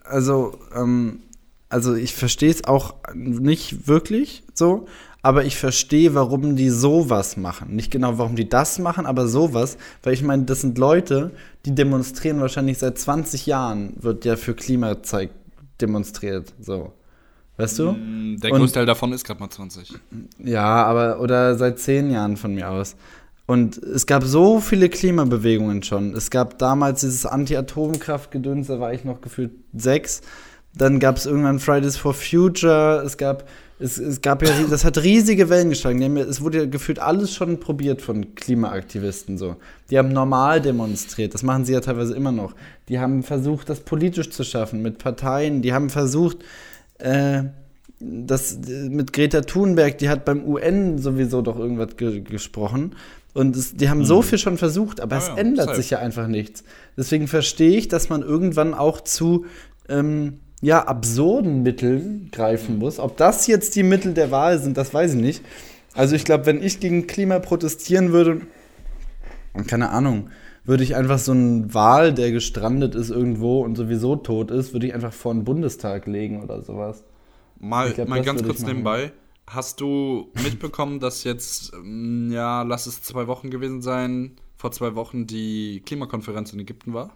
[0.05, 1.21] also, ähm,
[1.69, 4.87] also ich verstehe es auch nicht wirklich so,
[5.25, 7.75] aber ich verstehe, warum die sowas machen.
[7.75, 11.31] Nicht genau, warum die das machen, aber sowas, weil ich meine, das sind Leute,
[11.65, 15.31] die demonstrieren wahrscheinlich seit 20 Jahren, wird ja für Klimazeug
[15.81, 16.93] demonstriert, so.
[17.57, 17.93] Weißt du?
[17.93, 19.95] Mm, Der Großteil davon ist gerade mal 20.
[20.41, 22.95] Ja, aber oder seit zehn Jahren von mir aus.
[23.47, 26.15] Und es gab so viele Klimabewegungen schon.
[26.15, 30.21] Es gab damals dieses Anti-Atomkraft-Gedöns, da war ich noch gefühlt sechs.
[30.75, 33.03] Dann gab es irgendwann Fridays for Future.
[33.07, 33.45] Es gab,
[33.85, 36.01] es, es gab ja, das hat riesige Wellen geschlagen.
[36.01, 39.57] Ja, es wurde ja gefühlt alles schon probiert von Klimaaktivisten so.
[39.91, 41.35] Die haben normal demonstriert.
[41.35, 42.55] Das machen sie ja teilweise immer noch.
[42.89, 45.61] Die haben versucht, das politisch zu schaffen mit Parteien.
[45.61, 46.39] Die haben versucht,
[46.99, 47.43] äh,
[48.01, 48.59] das
[48.89, 52.97] mit Greta Thunberg, die hat beim UN sowieso doch irgendwas ge gesprochen.
[53.35, 55.77] Und es, die haben so viel schon versucht, aber Ah es ja, ändert safe.
[55.77, 56.65] sich ja einfach nichts.
[56.97, 59.45] Deswegen verstehe ich, dass man irgendwann auch zu
[59.91, 62.99] ähm, ja, absurden Mitteln greifen muss.
[62.99, 65.45] Ob das jetzt die Mittel der Wahl sind, das weiß ich nicht.
[65.93, 68.41] Also ich glaube, wenn ich gegen Klima protestieren würde,
[69.67, 70.31] keine Ahnung,
[70.65, 74.87] würde ich einfach so einen Wal, der gestrandet ist irgendwo und sowieso tot ist, würde
[74.87, 77.05] ich einfach vor den Bundestag legen oder sowas.
[77.61, 79.13] Mal, glaub, mal ganz kurz nebenbei.
[79.47, 84.95] Hast du mitbekommen, dass jetzt, ähm, ja, lass es zwei Wochen gewesen sein, vor zwei
[84.95, 87.11] Wochen die Klimakonferenz in Ägypten war?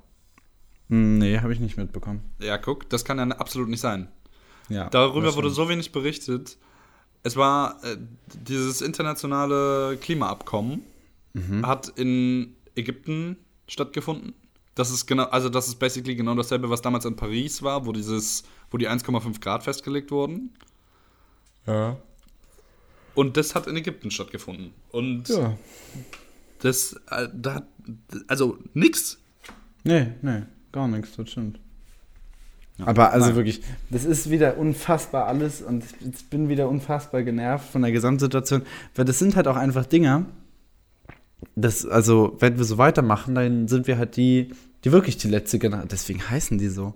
[0.88, 2.22] Nee, habe ich nicht mitbekommen.
[2.40, 4.08] Ja, guck, das kann ja absolut nicht sein.
[4.68, 6.56] Ja, Darüber wurde so wenig berichtet.
[7.22, 7.96] Es war äh,
[8.46, 10.82] dieses internationale Klimaabkommen
[11.34, 11.66] Mhm.
[11.66, 13.36] hat in Ägypten
[13.68, 14.32] stattgefunden.
[14.74, 17.92] Das ist genau, also das ist basically genau dasselbe, was damals in Paris war, wo
[17.92, 20.54] dieses, wo die 1,5 Grad festgelegt wurden.
[21.66, 21.96] Ja.
[23.14, 24.72] Und das hat in Ägypten stattgefunden.
[24.90, 25.58] Und Ja.
[26.60, 27.68] das, äh, da, hat-
[28.26, 29.18] also nix.
[29.84, 30.42] Nee, nee,
[30.78, 31.58] gar nichts, das stimmt.
[32.84, 33.36] Aber also Nein.
[33.36, 38.62] wirklich, das ist wieder unfassbar alles und ich bin wieder unfassbar genervt von der Gesamtsituation,
[38.94, 40.26] weil das sind halt auch einfach Dinger,
[41.56, 44.54] das, also wenn wir so weitermachen, dann sind wir halt die,
[44.84, 46.94] die wirklich die letzte Generation, deswegen heißen die so.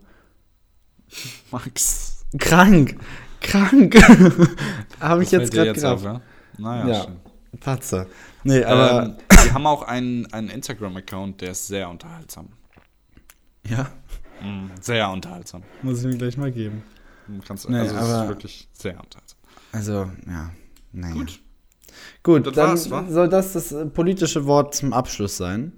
[1.50, 2.24] Max.
[2.38, 2.96] Krank,
[3.40, 3.96] krank,
[5.00, 6.20] habe ich jetzt gerade auf, ja?
[6.58, 7.04] Naja, Ja.
[7.04, 7.16] schön.
[7.60, 8.06] Patzer.
[8.44, 9.14] Nee, aber, ähm,
[9.44, 12.48] wir haben auch einen, einen Instagram-Account, der ist sehr unterhaltsam.
[13.68, 13.90] Ja,
[14.42, 15.62] Mhm, Sehr unterhaltsam.
[15.82, 16.82] muss ich mir gleich mal geben.
[17.28, 19.38] Du Kannst, Nee, also es aber- ist wirklich sehr unterhaltsam.
[19.70, 20.50] Also, ja,
[20.92, 21.14] naja.
[21.14, 21.40] Gut.
[22.24, 23.04] Gut, Das dann war's, wa?
[23.08, 25.72] soll das das äh, politische Wort zum Abschluss sein.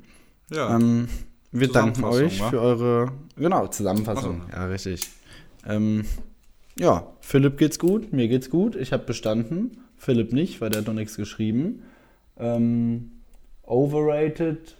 [0.50, 0.74] Ja.
[0.76, 1.08] Ähm,
[1.52, 2.48] wir danken euch wa?
[2.50, 4.42] für eure, genau, Zusammenfassung.
[4.50, 4.56] So.
[4.56, 5.10] Ja, richtig.
[5.66, 6.06] Ähm,
[6.78, 8.76] ja, Philipp geht's gut, mir geht's gut.
[8.76, 9.78] Ich habe bestanden.
[9.98, 11.82] Philipp nicht, weil der hat noch nichts geschrieben.
[12.38, 13.12] Ähm,
[13.62, 14.76] overrated.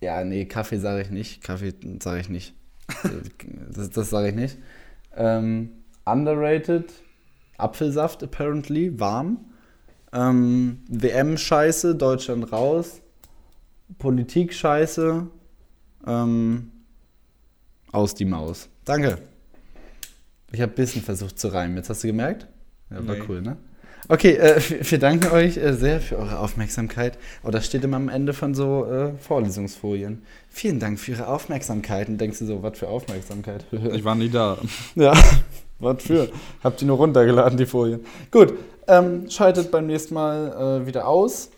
[0.00, 1.42] Ja, nee, Kaffee sage ich nicht.
[1.42, 1.72] Kaffee
[2.02, 2.54] sage ich nicht.
[3.74, 4.58] das das sage ich nicht.
[5.16, 5.70] Ähm,
[6.04, 6.92] underrated.
[7.56, 9.38] Apfelsaft apparently, warm.
[10.12, 13.00] Ähm, WM-Scheiße, Deutschland raus.
[13.98, 15.26] Politik-Scheiße.
[16.06, 16.70] Ähm,
[17.92, 18.68] aus die Maus.
[18.84, 19.18] Danke.
[20.52, 21.76] Ich habe ein bisschen versucht zu reimen.
[21.76, 22.46] Jetzt hast du gemerkt?
[22.90, 23.22] Ja, war Nee.
[23.28, 23.56] cool, ne?
[24.08, 27.18] Okay, äh, wir danken euch äh, sehr für eure Aufmerksamkeit.
[27.42, 30.22] Oh, das steht immer am Ende von so äh, Vorlesungsfolien.
[30.50, 32.08] Vielen Dank für Ihre Aufmerksamkeit.
[32.08, 33.64] Und denkst du so, was für Aufmerksamkeit?
[33.94, 34.58] Ich war nie da.
[34.94, 35.14] Ja,
[35.78, 36.28] was für?
[36.62, 38.00] Habt ihr nur runtergeladen, die Folien.
[38.30, 38.54] Gut,
[38.86, 41.50] ähm, schaltet beim nächsten Mal äh, wieder aus.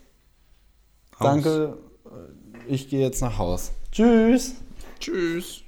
[1.18, 1.20] Aus.
[1.20, 1.76] Danke.
[2.68, 3.72] Ich gehe jetzt nach Haus.
[3.92, 4.54] Tschüss.
[5.00, 5.65] Tschüss.